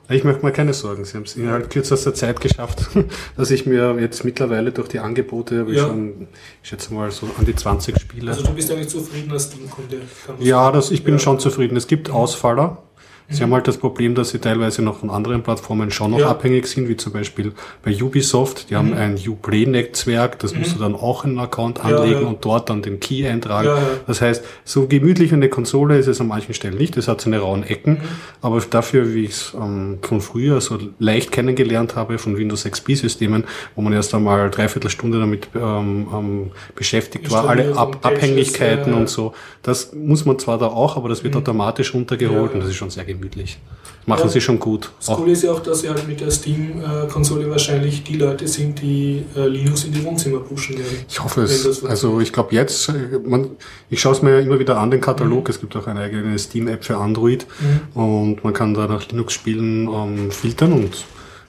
[0.09, 1.03] ich mache mir keine Sorgen.
[1.05, 2.89] Sie haben es innerhalb kürzester Zeit geschafft,
[3.37, 5.87] dass ich mir jetzt mittlerweile durch die Angebote, habe ja.
[5.87, 6.27] schon,
[6.63, 8.31] ich schätze mal so an die 20 Spiele.
[8.31, 10.01] Also du bist eigentlich zufrieden als Steam-Kunde?
[10.39, 11.19] Ja, das, ich bin ja.
[11.19, 11.75] schon zufrieden.
[11.75, 12.83] Es gibt Ausfaller,
[13.29, 16.29] Sie haben halt das Problem, dass sie teilweise noch von anderen Plattformen schon noch ja.
[16.29, 17.51] abhängig sind, wie zum Beispiel
[17.83, 18.69] bei Ubisoft.
[18.69, 18.97] Die haben mhm.
[18.97, 20.59] ein Uplay-Netzwerk, das mhm.
[20.59, 22.27] musst du dann auch in einen Account anlegen ja, ja.
[22.27, 23.69] und dort dann den Key eintragen.
[24.07, 26.95] Das heißt, so gemütlich eine Konsole ist es an manchen Stellen nicht.
[26.95, 27.99] Es hat seine rauen Ecken, mhm.
[28.41, 33.43] aber dafür, wie ich es ähm, von früher so leicht kennengelernt habe, von Windows XP-Systemen,
[33.75, 39.09] wo man erst einmal dreiviertel Stunde damit ähm, ähm, beschäftigt war, alle Ab Abhängigkeiten und
[39.09, 39.33] so.
[39.63, 41.41] Das muss man zwar da auch, aber das wird mhm.
[41.41, 43.59] automatisch runtergeholt und das ist schon sehr gemütlich gemütlich.
[44.05, 44.89] Machen ja, sie schon gut.
[44.99, 48.81] Das Coole ist ja auch, dass sie halt mit der Steam-Konsole wahrscheinlich die Leute sind,
[48.81, 51.05] die äh, Linux in die Wohnzimmer pushen werden.
[51.09, 51.83] Ich hoffe es.
[51.83, 53.49] Also ich glaube jetzt, äh, man,
[53.89, 55.43] ich schaue es mir ja immer wieder an, den Katalog.
[55.43, 55.49] Mhm.
[55.49, 58.01] Es gibt auch eine eigene Steam-App für Android mhm.
[58.01, 61.05] und man kann da nach Linux-Spielen ähm, filtern und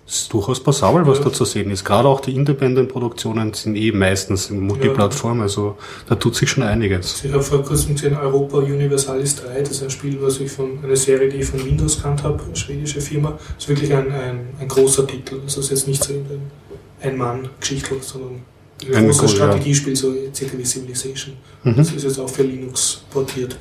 [0.08, 1.24] ist durchaus passabel, was ja.
[1.24, 1.84] da zu sehen ist.
[1.84, 5.76] Gerade auch die Independent-Produktionen sind eh meistens in Multiplattform, also
[6.08, 7.22] da tut sich schon einiges.
[7.24, 10.82] Ich habe vor kurzem gesehen Europa Universalis 3, das ist ein Spiel, was ich von
[10.82, 13.32] einer Serie, die ich von Windows kannt habe, eine schwedische Firma.
[13.32, 15.40] Das ist wirklich ein, ein, ein großer Titel.
[15.44, 16.50] Also es ist jetzt nicht so ein
[17.02, 18.40] Ein-Mann-Geschichte, sondern
[18.86, 21.36] ein, ein großes Strategiespiel, so circa wie Civilization.
[21.64, 21.76] Mhm.
[21.76, 23.56] Das ist jetzt auch für Linux portiert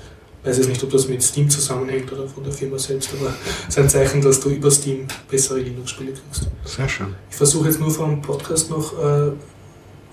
[0.48, 3.34] weiß jetzt nicht, ob das mit Steam zusammenhängt oder von der Firma selbst, aber
[3.68, 6.50] es ist ein Zeichen, dass du über Steam bessere Linux-Spiele kriegst.
[6.66, 7.16] Sehr schön.
[7.30, 9.32] Ich versuche jetzt nur vor dem Podcast noch äh,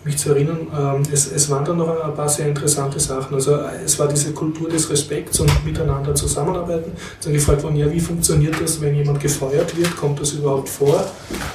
[0.04, 3.34] mich zu erinnern, ähm, es, es waren dann noch ein paar sehr interessante Sachen.
[3.34, 6.92] Also es war diese Kultur des Respekts und miteinander zusammenarbeiten.
[7.22, 9.96] Dann gefragt worden, ja, wie funktioniert das, wenn jemand gefeuert wird?
[9.96, 11.06] Kommt das überhaupt vor?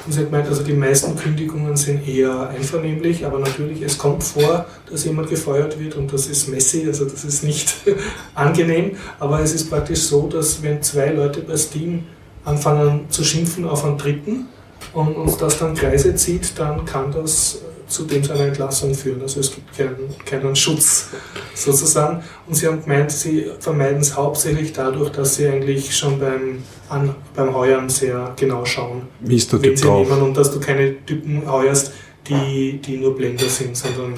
[0.04, 4.24] Und sie hat gemeint, also die meisten Kündigungen sind eher einvernehmlich, aber natürlich, es kommt
[4.24, 7.74] vor, dass jemand gefeuert wird und das ist messy, also das ist nicht
[8.34, 8.96] angenehm.
[9.20, 12.04] Aber es ist praktisch so, dass wenn zwei Leute bei Steam
[12.44, 14.46] anfangen zu schimpfen auf einen Dritten
[14.92, 17.60] und uns das dann Kreise zieht, dann kann das
[17.90, 19.20] zu dem seiner Entlassung führen.
[19.20, 21.08] Also es gibt keinen, keinen Schutz
[21.54, 22.22] sozusagen.
[22.46, 27.14] Und sie haben gemeint, sie vermeiden es hauptsächlich dadurch, dass sie eigentlich schon beim, an,
[27.34, 30.08] beim Heuern sehr genau schauen, Wie ist der Typ sie drauf?
[30.08, 31.92] nehmen und dass du keine Typen heuerst,
[32.28, 34.14] die, die nur Blender sind, sondern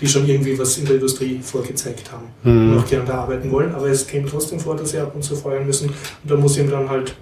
[0.00, 2.72] die schon irgendwie was in der Industrie vorgezeigt haben Mhm.
[2.72, 3.74] und auch gerne da arbeiten wollen.
[3.74, 5.88] Aber es käme trotzdem vor, dass sie ab und zu feuern müssen.
[5.90, 5.96] Und
[6.30, 7.14] da muss ihm dann halt,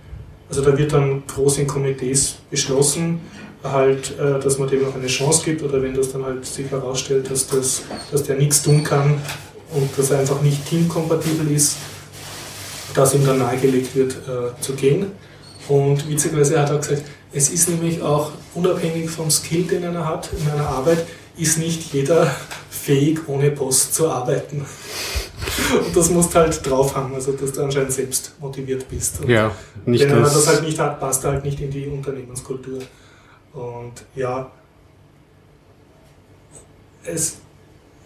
[0.48, 3.18] also da wird dann groß in Komitees beschlossen,
[3.62, 6.70] halt, äh, dass man dem noch eine Chance gibt oder wenn das dann halt sich
[6.70, 9.20] herausstellt, dass, das, dass der nichts tun kann
[9.72, 11.76] und dass er einfach nicht teamkompatibel ist,
[12.94, 15.06] dass ihm dann nahegelegt wird, äh, zu gehen.
[15.68, 17.02] Und witzigerweise hat er gesagt,
[17.32, 21.04] es ist nämlich auch unabhängig vom Skill, den er hat in einer Arbeit,
[21.36, 22.34] ist nicht jeder
[22.70, 24.64] fähig, ohne Boss zu arbeiten.
[25.86, 29.20] Und das musst halt drauf haben, also dass du anscheinend selbst motiviert bist.
[29.20, 29.52] Und Ja,
[29.84, 30.34] nicht wenn er das.
[30.34, 32.78] das halt nicht hat, passt er halt nicht in die Unternehmenskultur.
[33.58, 34.50] Und ja,
[37.04, 37.38] es,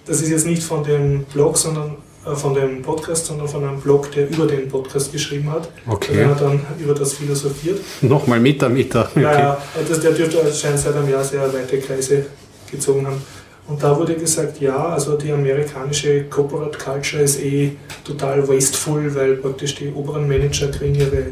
[0.07, 3.81] das ist jetzt nicht von dem Blog, sondern äh, von dem Podcast, sondern von einem
[3.81, 5.69] Blog, der über den Podcast geschrieben hat.
[5.87, 6.25] Der okay.
[6.25, 7.81] hat dann über das philosophiert.
[8.01, 9.09] Nochmal Meter, Meter.
[9.11, 9.21] Okay.
[9.21, 12.27] Naja, das, der dürfte anscheinend seit einem Jahr sehr weite Kreise
[12.71, 13.21] gezogen haben.
[13.69, 17.73] Und da wurde gesagt, ja, also die amerikanische Corporate Culture ist eh
[18.05, 21.27] total wasteful, weil praktisch die oberen Manager kriegen ihre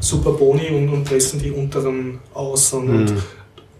[0.00, 2.72] super Boni und, und pressen die unteren aus.
[2.72, 3.12] Und, und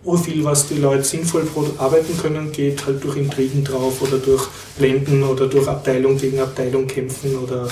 [0.07, 1.47] Urviel, was die Leute sinnvoll
[1.79, 4.49] arbeiten können, geht halt durch Intrigen drauf oder durch
[4.79, 7.69] Blenden oder durch Abteilung gegen Abteilung kämpfen oder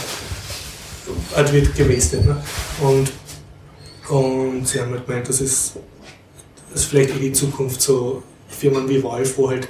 [1.35, 2.27] halt wird gewastet.
[2.27, 2.37] Ne?
[2.81, 3.13] Und,
[4.09, 5.75] und sie haben halt gemeint, das ist,
[6.73, 9.69] das ist vielleicht die Zukunft, so Firmen wie Valve, wo halt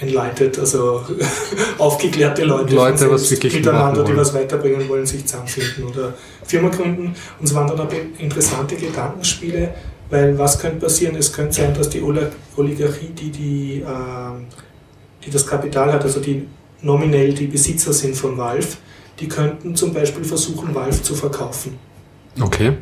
[0.00, 1.02] enlightened, also
[1.78, 7.16] aufgeklärte Leute, Leute, was wirklich miteinander, die was weiterbringen wollen, sich zusammenfinden oder Firma gründen.
[7.40, 9.74] Und es waren dann aber interessante Gedankenspiele,
[10.10, 11.16] weil was könnte passieren?
[11.16, 14.46] Es könnte sein, dass die Oligarchie, die, die, ähm,
[15.24, 16.46] die das Kapital hat, also die
[16.82, 18.68] nominell die Besitzer sind von Valve,
[19.20, 21.78] die könnten zum Beispiel versuchen, Valve zu verkaufen.
[22.40, 22.72] Okay.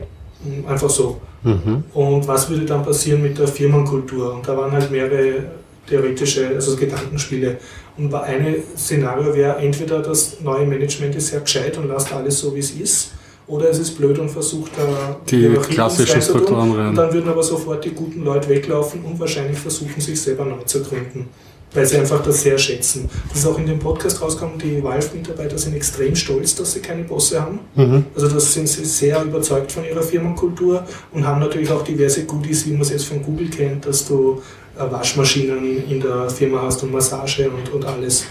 [0.66, 1.20] Einfach so.
[1.42, 1.84] Mhm.
[1.94, 4.34] Und was würde dann passieren mit der Firmenkultur?
[4.34, 5.44] Und da waren halt mehrere
[5.88, 7.58] theoretische, also Gedankenspiele.
[7.96, 12.54] Und eine Szenario wäre entweder das neue Management ist sehr gescheit und lasst alles so
[12.54, 13.12] wie es ist,
[13.48, 16.20] oder es ist blöd und versucht da Die klassischen.
[16.22, 16.94] Strukturen Und rein.
[16.94, 20.82] dann würden aber sofort die guten Leute weglaufen und wahrscheinlich versuchen, sich selber neu zu
[20.82, 21.28] gründen.
[21.72, 23.10] Weil sie einfach das sehr schätzen.
[23.28, 27.02] Das ist auch in dem Podcast rausgekommen, die Valve-Mitarbeiter sind extrem stolz, dass sie keine
[27.04, 27.58] Bosse haben.
[27.74, 28.06] Mhm.
[28.14, 32.64] Also das sind sie sehr überzeugt von ihrer Firmenkultur und haben natürlich auch diverse Goodies,
[32.66, 34.40] wie man es jetzt von Google kennt, dass du
[34.78, 38.24] äh, Waschmaschinen in der Firma hast und Massage und, und alles.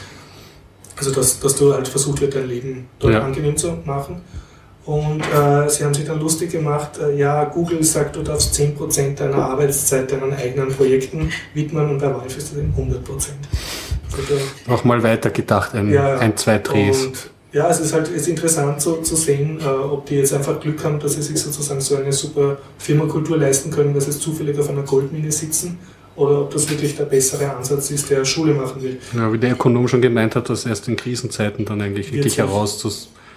[0.97, 3.21] Also dass, dass du halt versucht wird, dein Leben dort Ja.
[3.21, 4.21] angenehm zu machen.
[4.85, 9.15] Und äh, sie haben sich dann lustig gemacht, äh, ja, Google sagt, du darfst 10%
[9.15, 12.99] deiner Arbeitszeit deinen eigenen Projekten widmen und bei Valve ist das eben 100%.
[14.11, 14.35] Also
[14.67, 17.07] da- Auch mal weiter gedacht, ein, Ja, ein zwei Drehs.
[17.51, 20.83] ja, es ist halt ist interessant so, zu sehen, äh, ob die jetzt einfach Glück
[20.83, 24.69] haben, dass sie sich sozusagen so eine super Firmenkultur leisten können, dass sie zufällig auf
[24.69, 25.79] einer Goldmine sitzen
[26.15, 28.99] oder ob das wirklich der bessere Ansatz ist, der Schule machen will.
[29.17, 32.43] Ja, wie der Ökonom schon gemeint hat, dass erst in Krisenzeiten dann eigentlich wirklich sich-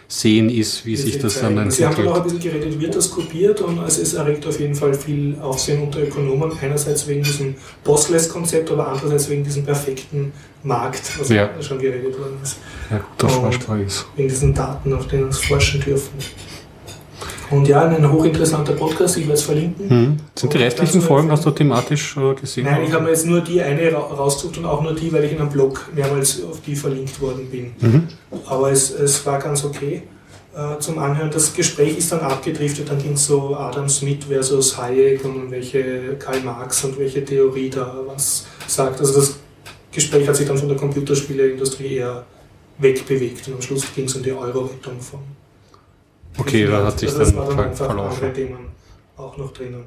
[0.09, 1.71] herauszusehen ist, wie sich das dann zeigen.
[1.71, 2.17] Sie haben auch entwickelt.
[2.17, 5.83] ein bisschen geredet, wird das kopiert und also es erregt auf jeden Fall viel Aufsehen
[5.83, 6.53] unter Ökonomen.
[6.61, 7.55] Einerseits wegen diesem
[7.85, 10.33] Bossless-Konzept, aber andererseits wegen diesem perfekten
[10.63, 11.51] Markt, was Ja.
[11.63, 12.57] schon geredet worden ist.
[12.91, 14.07] Ja, Und- Vorschlag ist.
[14.17, 16.13] wegen diesen Daten, auf denen sie forschen dürfen.
[17.51, 19.89] Und ja, ein hochinteressanter Podcast, ich werde es verlinken.
[19.89, 20.17] Mhm.
[20.35, 22.65] Sind die restlichen Folgen, hast du thematisch äh, gesehen?
[22.65, 25.25] Nein, ich habe mir jetzt nur die eine ra rausgesucht und auch nur die, weil
[25.25, 27.73] ich in einem Blog mehrmals auf die verlinkt worden bin.
[27.81, 28.09] Mhm.
[28.47, 30.03] Aber es, es war ganz okay
[30.55, 31.31] äh, zum Anhören.
[31.31, 36.17] Das Gespräch ist dann abgedriftet, dann ging es so Adam Smith versus Hayek und welche
[36.19, 39.01] Karl Marx und welche Theorie da was sagt.
[39.01, 39.37] Also das
[39.91, 42.27] Gespräch hat sich dann von der Computerspieleindustrie eher
[42.79, 45.21] wegbewegt und am Schluss ging es um die Euro-Rettung von
[46.39, 48.25] Okay, da hat sich also das dann dann einfach verlaufen.
[48.25, 48.59] andere Themen
[49.17, 49.85] auch noch drinnen.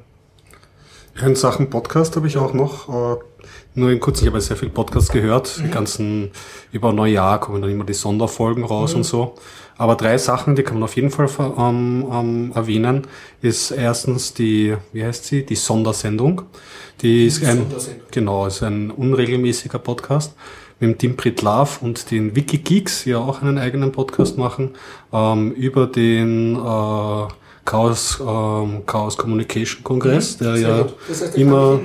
[1.20, 3.18] In Sachen Podcast habe ich auch noch, äh,
[3.74, 5.64] nur in kurz, ich habe sehr viel Podcasts gehört, mhm.
[5.64, 6.30] die ganzen,
[6.72, 8.98] über Neujahr kommen dann immer die Sonderfolgen raus mhm.
[8.98, 9.34] und so.
[9.76, 11.28] Aber drei Sachen, die kann man auf jeden Fall
[11.58, 13.06] ähm, ähm, erwähnen,
[13.40, 16.42] ist erstens die, wie heißt sie, die Sondersendung.
[17.00, 17.66] Die ist ein,
[18.10, 20.34] genau, ist ein unregelmäßiger Podcast
[20.82, 24.70] mit dem Tim Pritlav und den Wikigeeks, die ja auch einen eigenen Podcast machen,
[25.12, 27.28] ähm, über den äh,
[27.64, 31.78] Chaos, ähm, Chaos Communication Kongress, mhm, der ja das heißt, immer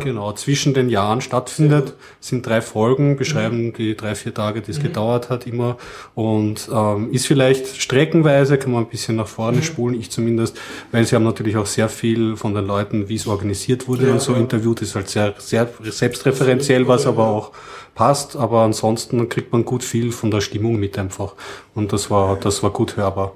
[0.00, 1.94] genau zwischen den Jahren stattfindet.
[2.18, 3.72] Sind drei Folgen, beschreiben mhm.
[3.74, 4.84] die drei, vier Tage, die es mhm.
[4.84, 5.76] gedauert hat, immer.
[6.14, 9.62] Und ähm, ist vielleicht streckenweise, kann man ein bisschen nach vorne mhm.
[9.62, 10.58] spulen, ich zumindest,
[10.90, 14.12] weil sie haben natürlich auch sehr viel von den Leuten, wie es organisiert wurde ja,
[14.12, 14.38] und so ja.
[14.38, 17.52] interviewt, ist halt sehr, sehr selbstreferenziell, was aber auch
[17.94, 21.34] passt, aber ansonsten kriegt man gut viel von der Stimmung mit einfach.
[21.74, 23.32] Und das war, das war gut hörbar.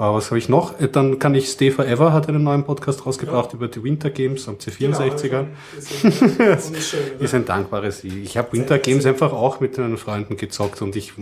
[0.00, 0.80] Uh, was habe ich noch?
[0.80, 3.56] Äh, dann kann ich Stay Forever hat einen neuen Podcast rausgebracht ja.
[3.56, 5.46] über die Winter Games am C64er.
[5.72, 8.24] Genau, ist, ist ein dankbares Lied.
[8.24, 11.14] Ich habe Winter Games einfach auch mit meinen Freunden gezockt und ich,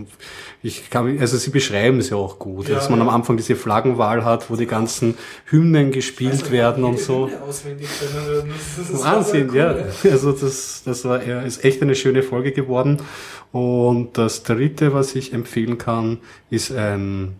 [0.61, 3.05] ich kann, also sie beschreiben es ja auch gut, ja, dass man ja.
[3.07, 7.31] am Anfang diese Flaggenwahl hat, wo die ganzen Hymnen gespielt also, werden und so.
[8.91, 9.75] Wahnsinn, cool, ja.
[10.03, 13.01] Also das, das war, ist echt eine schöne Folge geworden.
[13.51, 16.19] Und das dritte, was ich empfehlen kann,
[16.51, 17.37] ist ein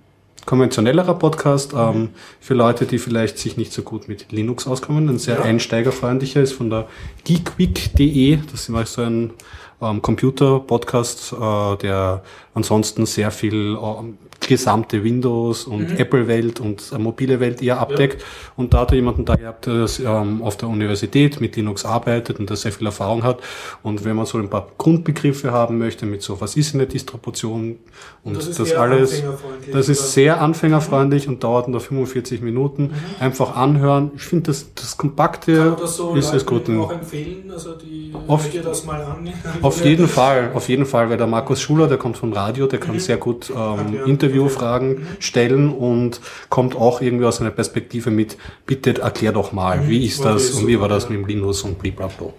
[0.48, 5.08] konventionellerer Podcast ähm, für Leute, die vielleicht sich nicht so gut mit Linux auskommen.
[5.10, 5.42] Ein sehr ja.
[5.44, 6.88] einsteigerfreundlicher ist von der
[7.26, 8.40] geekweek.de.
[8.52, 9.34] Das ist so ein
[9.82, 12.24] ähm, Computer-Podcast, äh, der
[12.58, 15.98] ansonsten sehr viel äh, gesamte Windows und mhm.
[15.98, 18.22] Apple-Welt und äh, mobile Welt eher abdeckt.
[18.22, 18.28] Ja.
[18.56, 22.40] Und da hat er jemanden da gehabt, der ähm, auf der Universität mit Linux arbeitet
[22.40, 23.40] und der sehr viel Erfahrung hat.
[23.84, 27.78] Und wenn man so ein paar Grundbegriffe haben möchte mit so, was ist eine Distribution
[28.24, 29.24] und das, das alles,
[29.72, 31.34] das ist sehr anfängerfreundlich mhm.
[31.34, 32.84] und dauert nur 45 Minuten.
[32.84, 32.94] Mhm.
[33.20, 34.12] Einfach anhören.
[34.16, 36.70] Ich finde, das, das Kompakte das so ist es gut.
[36.70, 39.32] Auch empfehlen, also die, auf, das mal an.
[39.62, 42.80] auf jeden Fall, auf jeden Fall, weil der Markus Schuler, der kommt vom Radio, der
[42.80, 43.00] kann mhm.
[43.00, 46.20] sehr gut ähm, Interviews Interviewfragen stellen und
[46.50, 49.90] kommt auch irgendwie aus einer Perspektive mit, bitte erklär doch mal, mhm.
[49.90, 52.34] wie ist das und wie war das mit dem Linus und blablabla.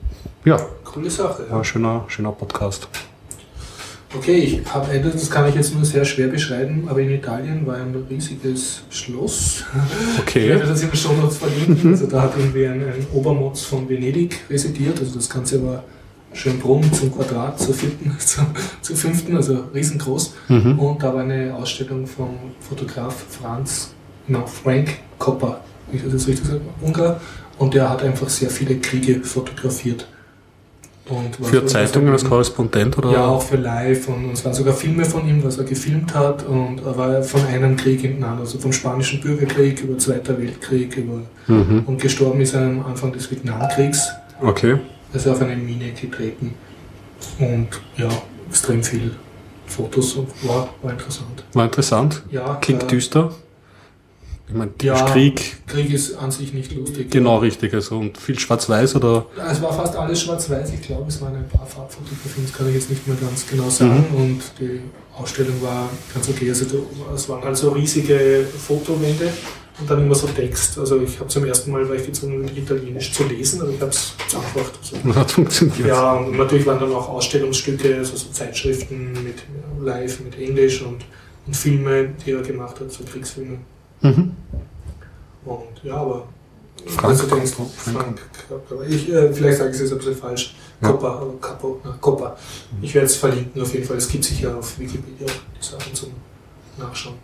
[0.45, 0.59] Ja.
[0.85, 1.47] Coole Sache.
[1.51, 1.63] Ja.
[1.63, 2.89] schöner, schöner Podcast.
[4.17, 7.67] Okay, ich habe etwas, das kann ich jetzt nur sehr schwer beschreiben, aber in Italien
[7.67, 9.65] war ein riesiges Schloss.
[10.21, 10.45] Okay.
[10.45, 11.93] Ich werde das im Show Notes verlinken.
[11.93, 14.99] Also da hat irgendwie ein, ein Obermotz von Venedig residiert.
[14.99, 15.85] Also das Ganze war
[16.33, 18.47] Schönbrunn zum Quadrat, zur vierten, zur,
[18.81, 20.35] zur fünften, also riesengroß.
[20.49, 20.79] Mhm.
[20.79, 23.93] Und da war eine Ausstellung vom Fotograf Franz,
[24.27, 25.61] no, Frank Kopper,
[25.93, 27.21] ich das richtig gesagt, Ungar.
[27.59, 30.07] Und der hat einfach sehr viele Kriege fotografiert.
[31.43, 33.11] für Zeitungen als Korrespondent oder?
[33.11, 36.15] Ja, auch für Live und, und es waren sogar Filme von ihm, was er gefilmt
[36.15, 39.99] hat und er war von einem Krieg in den anderen, also vom Spanischen Bürgerkrieg über
[39.99, 41.83] Zweiter Weltkrieg über, mhm.
[41.87, 44.11] und gestorben ist er am Anfang des Vietnamkriegs.
[44.41, 44.79] Okay
[45.13, 46.55] also auf eine Mine getreten
[47.39, 48.09] und ja,
[48.49, 49.13] extrem viel
[49.67, 51.45] Fotos und war, war interessant.
[51.53, 52.23] War interessant?
[52.31, 52.57] Ja.
[52.57, 53.33] Klingt äh, düster.
[54.49, 55.59] Ich meine, ja, Krieg.
[55.67, 57.11] Krieg ist an sich nicht lustig.
[57.11, 57.41] Genau, ja.
[57.41, 57.75] richtig.
[57.75, 59.27] Also und viel Schwarz-Weiß oder?
[59.51, 60.73] Es war fast alles Schwarz-Weiß.
[60.73, 63.69] Ich glaube, es waren ein paar Farbfotografien, das kann ich jetzt nicht mehr ganz genau
[63.69, 64.07] sagen.
[64.11, 64.17] Mhm.
[64.17, 64.81] Und die
[65.15, 66.49] Ausstellung war ganz okay.
[66.49, 66.65] Also
[67.15, 69.31] es waren also riesige Fotowände
[69.81, 70.79] und dann immer so Text.
[70.79, 73.91] Also ich habe zum ersten Mal war ich gezwungen, Italienisch zu lesen, aber ich habe
[73.91, 74.73] es gemacht.
[74.81, 75.87] Also, Hat funktioniert.
[75.87, 79.45] Ja, und natürlich waren dann auch Ausstellungsstücke, also so Zeitschriften mit
[79.81, 81.05] Live, mit Englisch und,
[81.47, 83.59] und Filme, die er gemacht hat, so Kriegsfilme.
[84.01, 84.33] Mhm.
[85.45, 86.29] Und ja, aber
[86.87, 88.21] Frank, also denkst, Frank, Frank
[88.89, 90.55] ich, äh, vielleicht sage ich es jetzt ein bisschen falsch.
[90.81, 90.93] Ja.
[90.93, 92.37] Coppa, Capo, na, Coppa.
[92.81, 93.97] Ich werde es verlinken auf jeden Fall.
[93.97, 96.11] Es gibt sicher auf Wikipedia die Sachen zum
[96.77, 97.17] Nachschauen.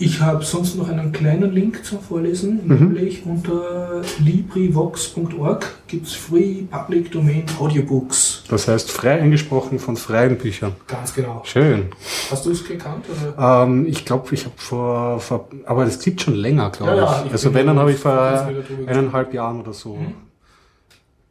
[0.00, 2.74] Ich habe sonst noch einen kleinen Link zum Vorlesen, mhm.
[2.74, 8.44] nämlich unter librivox.org gibt es Free Public Domain Audiobooks.
[8.48, 10.76] Das heißt frei eingesprochen von freien Büchern.
[10.86, 11.42] Ganz genau.
[11.44, 11.86] Schön.
[12.30, 13.06] Hast du es gekannt?
[13.10, 13.64] Oder?
[13.64, 17.10] Ähm, ich glaube, ich habe vor, vor, aber das gibt schon länger, glaube ja, ich.
[17.10, 17.32] Ja, ich.
[17.32, 18.48] Also wenn, dann habe ich vor
[18.86, 19.96] eineinhalb Jahren oder so.
[19.96, 20.14] Mhm.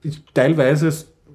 [0.04, 0.90] Ich, teilweise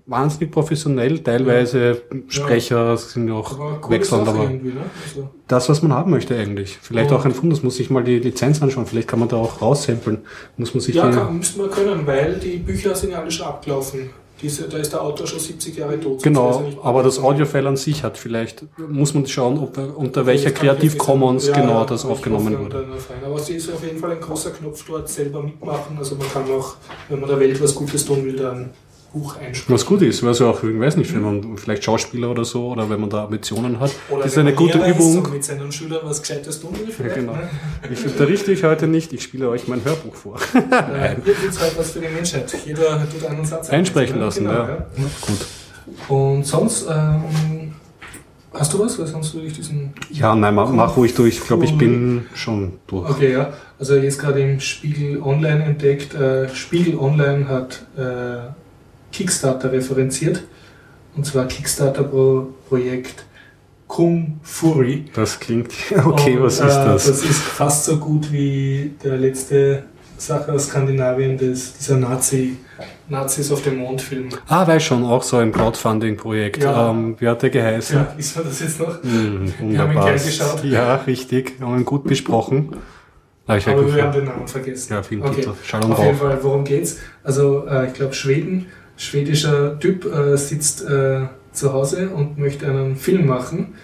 [0.06, 2.18] wahnsinnig professionell, teilweise ja.
[2.28, 4.72] Sprecher sind ja auch aber wechselnd, aber ne?
[5.06, 6.78] also das, was man haben möchte eigentlich.
[6.80, 7.16] Vielleicht ja.
[7.16, 10.18] auch ein Fundus, muss sich mal die Lizenz anschauen, vielleicht kann man da auch raussamplen.
[10.56, 13.46] Muss man sich ja, kann, müsste man können, weil die Bücher sind ja alle schon
[13.46, 14.10] abgelaufen.
[14.40, 16.20] Diese, da ist der Autor schon 70 Jahre tot.
[16.20, 20.96] Genau, aber das Audiofile an sich hat vielleicht, muss man schauen, ob, unter welcher Creative
[20.96, 22.84] Commons ja, genau das aufgenommen wurde.
[23.24, 25.96] Aber es ist auf jeden Fall ein großer Knopf dort, selber mitmachen.
[25.96, 26.74] Also man kann auch,
[27.08, 28.70] wenn man der Welt was Gutes tun will, dann
[29.12, 29.74] Buch einsprechen.
[29.74, 32.68] Was gut ist, weil so auch, ich weiß nicht, wenn man vielleicht Schauspieler oder so,
[32.68, 35.28] oder wenn man da Ambitionen hat, Oder das ist eine gute Übung.
[35.32, 37.06] Mit seinen Schülern was Gescheites tun will.
[37.06, 37.32] Ja, genau.
[37.32, 37.48] ne?
[37.92, 40.36] Ich unterrichte euch heute nicht, ich spiele euch mein Hörbuch vor.
[40.54, 42.54] Äh, Hier gibt es halt was für die Menschheit.
[42.64, 44.20] Jeder tut einen Satz Einsprechen ein.
[44.22, 44.86] lassen, Genau, ja.
[45.20, 45.46] Gut.
[46.08, 47.72] Und sonst, ähm,
[48.52, 48.98] hast du was?
[48.98, 49.92] Weil sonst würde ich diesen.
[50.10, 51.38] Ja, nein, mach, mach ruhig durch.
[51.38, 53.10] Ich glaube, ich bin schon durch.
[53.10, 53.52] Okay, ja.
[53.78, 56.14] Also jetzt gerade im Spiegel Online entdeckt.
[56.14, 58.52] Äh, Spiegel Online hat äh,
[59.12, 60.42] Kickstarter referenziert.
[61.14, 63.26] Und zwar Kickstarter-Projekt
[63.86, 65.04] Kung Fury.
[65.14, 65.70] Das klingt,
[66.04, 67.06] okay, Und, was ist äh, das?
[67.06, 69.84] Das ist fast so gut wie der letzte
[70.16, 72.56] Sache aus Skandinavien, das, dieser Nazi,
[73.08, 74.30] Nazis auf dem Mond-Film.
[74.48, 76.62] Ah, weiß schon, auch so ein Crowdfunding-Projekt.
[76.62, 76.90] Ja.
[76.90, 77.96] Ähm, wie hat der geheißen?
[77.96, 79.02] Ja, ist man das jetzt noch?
[79.02, 80.64] Hm, Wir haben ihn gleich geschaut.
[80.64, 81.54] Ja, richtig.
[81.60, 82.76] Haben ihn gut besprochen.
[83.46, 84.92] Ah, ich Aber wir haben den Namen vergessen.
[84.92, 85.50] Ja, Filmtitel.
[85.50, 85.58] Okay.
[85.64, 86.16] Schall und Auf jeden.
[86.16, 86.98] Fall, worum geht's?
[87.24, 92.96] Also, äh, ich glaube, Schweden, schwedischer Typ äh, sitzt äh, zu Hause und möchte einen
[92.96, 93.74] Film machen.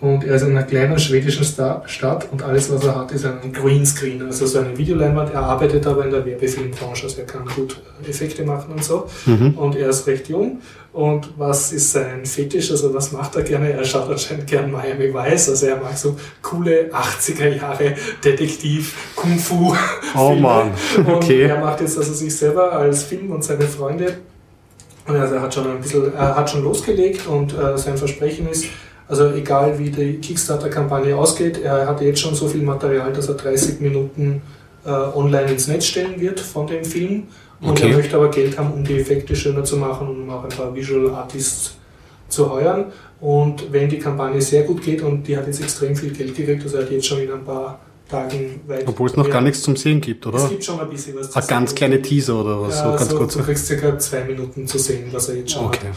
[0.00, 3.26] Und er ist in einer kleinen schwedischen Sta Stadt und alles, was er hat, ist
[3.26, 5.34] ein Greenscreen, also so eine Videoleinwand.
[5.34, 9.08] Er arbeitet aber in der Werbefilmbranche, also er kann gut äh, Effekte machen und so.
[9.26, 9.58] Mhm.
[9.58, 10.60] Und er ist recht jung.
[10.92, 12.70] Und was ist sein Fetisch?
[12.70, 13.72] Also was macht er gerne?
[13.72, 15.50] Er schaut anscheinend gern Miami Vice.
[15.50, 17.94] Also er mag so coole 80er Jahre
[18.24, 19.74] Detektiv, Kung Fu.
[20.16, 20.34] Oh.
[20.34, 21.42] Mann, Und okay.
[21.42, 24.18] er macht jetzt also sich selber als Film und seine Freunde.
[25.08, 28.66] Also er hat schon ein bisschen, er hat schon losgelegt und äh, sein Versprechen ist,
[29.08, 33.34] also egal wie die Kickstarter-Kampagne ausgeht, er hat jetzt schon so viel Material, dass er
[33.36, 34.42] 30 Minuten
[34.84, 37.24] äh, online ins Netz stellen wird von dem Film.
[37.60, 37.90] Und Okay.
[37.90, 40.50] er möchte aber Geld haben, um die Effekte schöner zu machen und um auch ein
[40.50, 41.76] paar Visual Artists
[42.28, 42.86] zu heuern.
[43.20, 46.62] Und wenn die Kampagne sehr gut geht und die hat jetzt extrem viel Geld gekriegt,
[46.62, 48.86] also er hat jetzt schon in ein paar Tagen weit.
[48.86, 50.48] Obwohl es noch gar nichts zum Sehen gibt, Es oder?
[50.48, 51.76] gibt schon ein bisschen was Ein ganz sehen.
[51.76, 52.78] kleine Teaser oder was?
[52.78, 53.34] so Ja, ganz so, kurz.
[53.34, 55.88] du kriegst circa zwei Minuten zu sehen, was er jetzt schon Okay.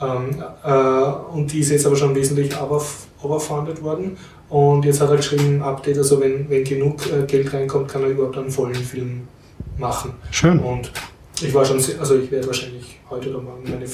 [0.00, 0.16] hat.
[0.18, 4.16] Ähm, äh, und die ist jetzt aber schon wesentlich overf- overfunded worden.
[4.50, 8.08] Und jetzt hat er geschrieben, Update, also wenn, wenn genug äh, Geld reinkommt, kann er
[8.10, 9.22] überhaupt einen vollen Film
[9.78, 10.12] machen.
[10.30, 10.58] Schön.
[10.58, 10.92] Und
[11.40, 13.86] ich war schon, sehr, also ich werde wahrscheinlich heute oder morgen meine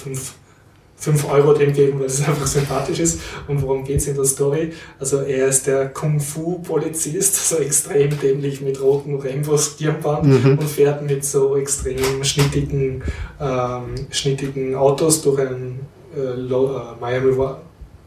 [1.00, 3.20] 5 Euro dem geben, weil es einfach sympathisch ist.
[3.48, 4.72] Und worum geht es in der Story?
[4.98, 10.58] Also er ist der Kung-Fu-Polizist, so extrem dämlich mit rotem Rainbow-Stirnband Mhm.
[10.58, 13.02] und fährt mit so extrem schnittigen,
[13.40, 15.80] ähm, schnittigen Autos durch ein
[16.16, 17.32] äh, äh, Miami,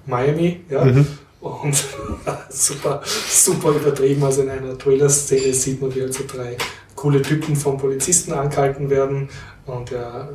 [0.05, 0.85] Miami ja.
[0.85, 1.07] Mhm.
[1.41, 1.75] Und
[2.49, 4.23] super, super übertrieben.
[4.23, 6.57] Also in einer Trailer-Szene sieht man, wie halt so drei
[6.95, 9.27] coole Typen vom Polizisten angehalten werden.
[9.65, 10.29] Und er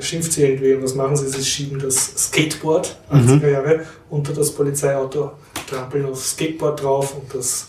[0.00, 0.74] schimpft sie irgendwie.
[0.74, 1.28] Und was machen sie?
[1.28, 5.32] Sie schieben das Skateboard, 80er Jahre, unter das Polizeiauto,
[5.68, 7.66] trampeln aufs Skateboard drauf und das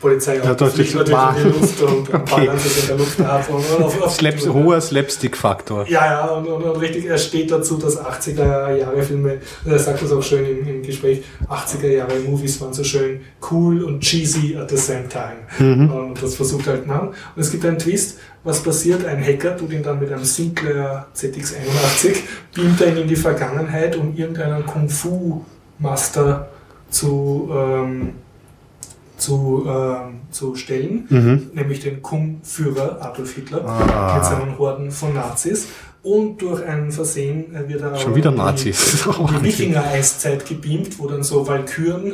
[0.00, 1.58] Polizeiauto Ja, das fliegt natürlich in die.
[1.58, 2.22] Luft und Okay.
[2.30, 3.48] ballern sich in der Luft ab.
[3.48, 5.86] Und auf, auf Slaps, hoher Slapstick-Faktor.
[5.88, 10.02] ja, ja, und, und, und richtig, er steht dazu, dass 80er Jahre Filme, er sagt
[10.02, 14.56] das auch schön im, im Gespräch, 80er Jahre Movies waren so schön cool und cheesy
[14.56, 15.36] at the same time.
[15.58, 15.90] Mhm.
[15.90, 17.08] Und das versucht halt man.
[17.08, 19.04] Und es gibt einen Twist, was passiert?
[19.04, 22.16] Ein Hacker tut ihn dann mit einem Sinclair ZX81,
[22.54, 26.48] beamt er ihn in die Vergangenheit, um irgendeinen Kung-Fu-Master
[26.88, 28.12] zu, ähm,
[29.16, 31.50] zu, ähm, zu stellen Mhm.
[31.54, 34.14] nämlich den Kung-Führer Adolf Hitler Ah.
[34.16, 35.68] mit seinen Horden von Nazis.
[36.06, 39.04] Und durch ein Versehen äh, wird er Schon wieder die- Nazis.
[39.04, 42.12] die Wikinger-Eiszeit gebeamt, wo dann so Walküren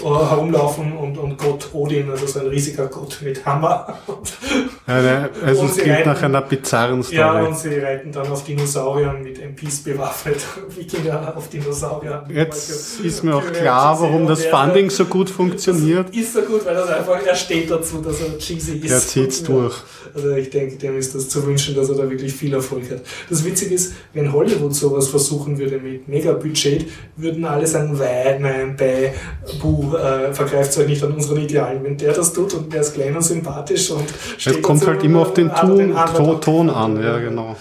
[0.00, 3.98] äh, herumlaufen und, und Gott Odin, also so ein riesiger Gott mit Hammer.
[4.86, 7.16] Eine, also Und es klingt reiten- nach einer bizarren Story.
[7.18, 10.38] ja, und sie reiten dann auf Dinosauriern mit MPs bewaffnet.
[10.76, 12.24] Wikinger auf Dinosauriern.
[12.32, 16.14] Jetzt ist mir auch klar, warum das Funding so gut funktioniert.
[16.14, 18.90] Ist so gut, weil das einfach, er steht dazu, dass er cheesy ist.
[18.90, 19.46] Der zieht's Ja.
[19.48, 19.74] durch.
[20.14, 23.00] Also ich denke, dem ist das zu wünschen, dass er da wirklich viel Erfolg hat.
[23.32, 28.76] Das Witzige ist, wenn Hollywood sowas versuchen würde mit Megabudget, würden alle sagen, wei, nein,
[28.76, 29.14] bei,
[29.58, 31.82] buh, äh, vergreift euch nicht an unseren Idealen.
[31.82, 34.04] Wenn der das tut und der ist klein und sympathisch und
[34.36, 37.56] Es kommt halt immer auf den Ton, anderen Ton, Ton an, ja genau.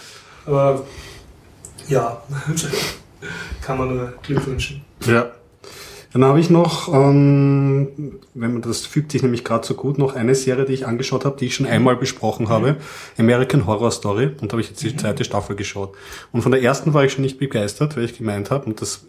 [0.45, 0.83] Aber
[1.87, 2.21] ja,
[3.65, 4.81] kann man nur Glück wünschen.
[5.05, 5.31] Ja.
[6.13, 10.13] Dann habe ich noch, ähm, wenn man das fügt sich nämlich gerade so gut, noch
[10.13, 12.77] eine Serie, die ich angeschaut habe, die ich schon einmal besprochen habe,
[13.17, 15.95] American Horror Story, und da habe ich jetzt die zweite Staffel geschaut.
[16.33, 19.05] Und von der ersten war ich schon nicht begeistert, weil ich gemeint habe, und das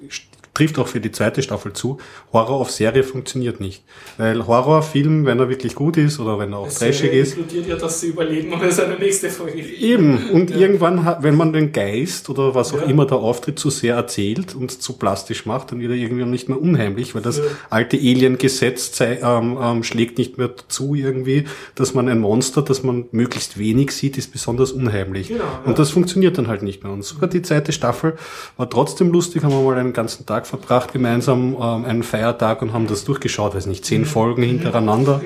[0.54, 1.98] trifft auch für die zweite Staffel zu.
[2.32, 3.82] Horror auf Serie funktioniert nicht.
[4.18, 7.36] Weil Horrorfilm, wenn er wirklich gut ist oder wenn er auch trashig ist.
[7.36, 9.62] inkludiert ja, dass sie überleben und es eine nächste Folge.
[9.62, 10.30] Eben.
[10.30, 10.58] Und ja.
[10.58, 12.86] irgendwann, wenn man den Geist oder was auch ja.
[12.86, 16.48] immer der Auftritt zu sehr erzählt und zu plastisch macht, dann wird er irgendwie nicht
[16.48, 17.40] mehr unheimlich, weil das
[17.70, 21.44] alte Alien-Gesetz ähm, ähm, schlägt nicht mehr zu irgendwie,
[21.74, 25.28] dass man ein Monster, das man möglichst wenig sieht, ist besonders unheimlich.
[25.28, 26.92] Genau, und das funktioniert dann halt nicht mehr.
[26.92, 28.16] Und sogar die zweite Staffel
[28.56, 32.72] war trotzdem lustig, haben wir mal einen ganzen Tag verbracht, gemeinsam ähm, einen Feiertag und
[32.72, 35.20] haben das durchgeschaut, weiß nicht, zehn Folgen hintereinander.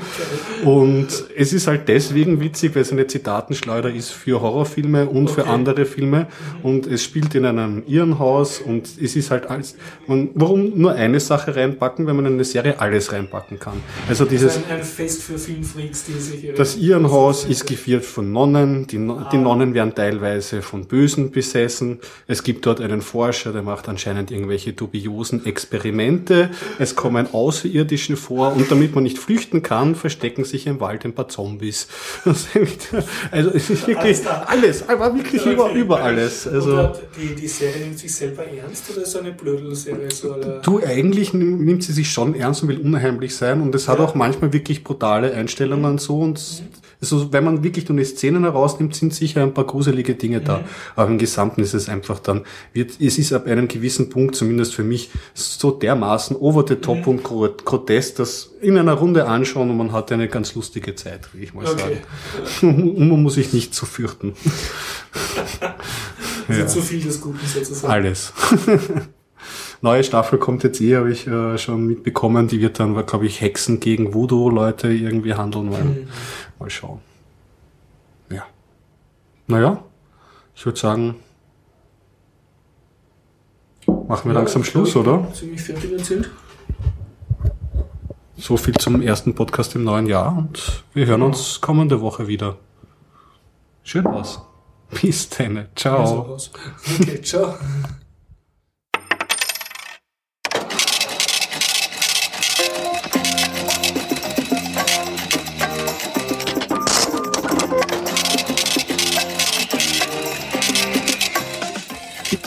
[0.64, 5.42] Und es ist halt deswegen witzig, weil es eine Zitatenschleuder ist für Horrorfilme und okay.
[5.42, 6.26] für andere Filme.
[6.62, 9.76] Und es spielt in einem Irrenhaus und es ist halt alles.
[10.06, 13.80] Man, warum nur eine Sache reinpacken, wenn man in eine Serie alles reinpacken kann?
[14.08, 14.56] Also dieses.
[14.56, 16.54] ein, ein Fest für Filmfreaks, die sich.
[16.54, 18.86] Das Irrenhaus ist geführt von Nonnen.
[18.86, 19.28] Die, ah.
[19.32, 22.00] die Nonnen werden teilweise von Bösen besessen.
[22.26, 24.72] Es gibt dort einen Forscher, der macht anscheinend irgendwelche
[25.06, 26.50] dubiosen Experimente.
[26.78, 31.14] Es kommen Außerirdische vor und damit man nicht flüchten kann, verstecken sich im Wald ein
[31.14, 31.88] paar Zombies.
[33.30, 35.52] Also es ist wirklich alles, aber wirklich okay.
[35.52, 36.46] über, über alles.
[36.46, 40.10] Also die, die Serie nimmt sich selber ernst oder ist so eine Blödel-Serie?
[40.10, 43.98] So du, eigentlich nimmt sie sich schon ernst und will unheimlich sein und es hat
[43.98, 44.04] ja.
[44.04, 45.98] auch manchmal wirklich brutale Einstellungen mhm.
[45.98, 46.62] so und
[47.00, 50.58] also wenn man wirklich nur die Szenen herausnimmt, sind sicher ein paar gruselige Dinge da.
[50.58, 50.64] Mhm.
[50.94, 54.74] Aber im Gesamten ist es einfach dann, wird, es ist ab einem gewissen Punkt, zumindest
[54.74, 57.20] für mich, so dermaßen over the top mhm.
[57.20, 61.42] und grotesk, dass in einer Runde anschauen und man hat eine ganz lustige Zeit, will
[61.42, 61.98] ich mal okay.
[62.60, 62.94] sagen.
[62.96, 64.34] und man muss sich nicht zu fürchten.
[66.48, 66.66] also ja.
[66.66, 67.92] zu viel des Guten sozusagen.
[67.92, 68.32] Alles.
[69.86, 72.48] Neue Staffel kommt jetzt eh, habe ich äh, schon mitbekommen.
[72.48, 76.00] Die wird dann, glaube ich, Hexen gegen Voodoo-Leute irgendwie handeln wollen.
[76.00, 76.08] Mhm.
[76.58, 76.98] Mal schauen.
[78.28, 78.42] Ja.
[79.46, 79.84] Naja,
[80.56, 81.14] ich würde sagen,
[83.86, 85.32] machen wir ja, langsam Schluss, oder?
[85.32, 86.30] Ziemlich fertig erzählt.
[88.36, 92.58] So viel zum ersten Podcast im neuen Jahr und wir hören uns kommende Woche wieder.
[93.84, 94.42] Schön was.
[95.00, 95.68] Bis dann.
[95.76, 96.36] Ciao.
[96.98, 97.54] Okay, ciao.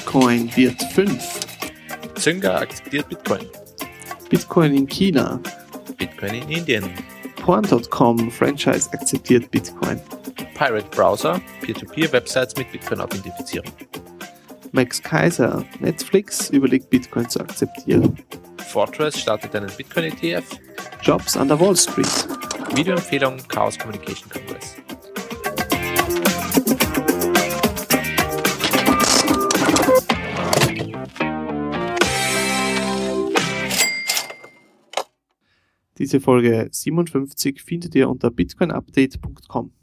[0.10, 1.40] Bitcoin wird 5.
[2.16, 3.48] Zynga akzeptiert Bitcoin.
[4.28, 5.40] Bitcoin in China.
[6.00, 6.90] Bitcoin in Indien.
[7.36, 10.02] Porn.com Franchise akzeptiert Bitcoin.
[10.56, 13.72] Pirate Browser, Peer-to-Peer-Websites mit Bitcoin authentifizieren.
[14.72, 18.18] Max Kaiser, Netflix überlegt Bitcoin zu akzeptieren.
[18.68, 20.44] Fortress startet einen Bitcoin-ETF.
[21.04, 22.28] Jobs an der Wall Street.
[22.74, 24.76] Videoempfehlung Chaos Communication Congress.
[36.00, 39.74] Diese Folge 57 findet ihr unter bitcoinupdate.com.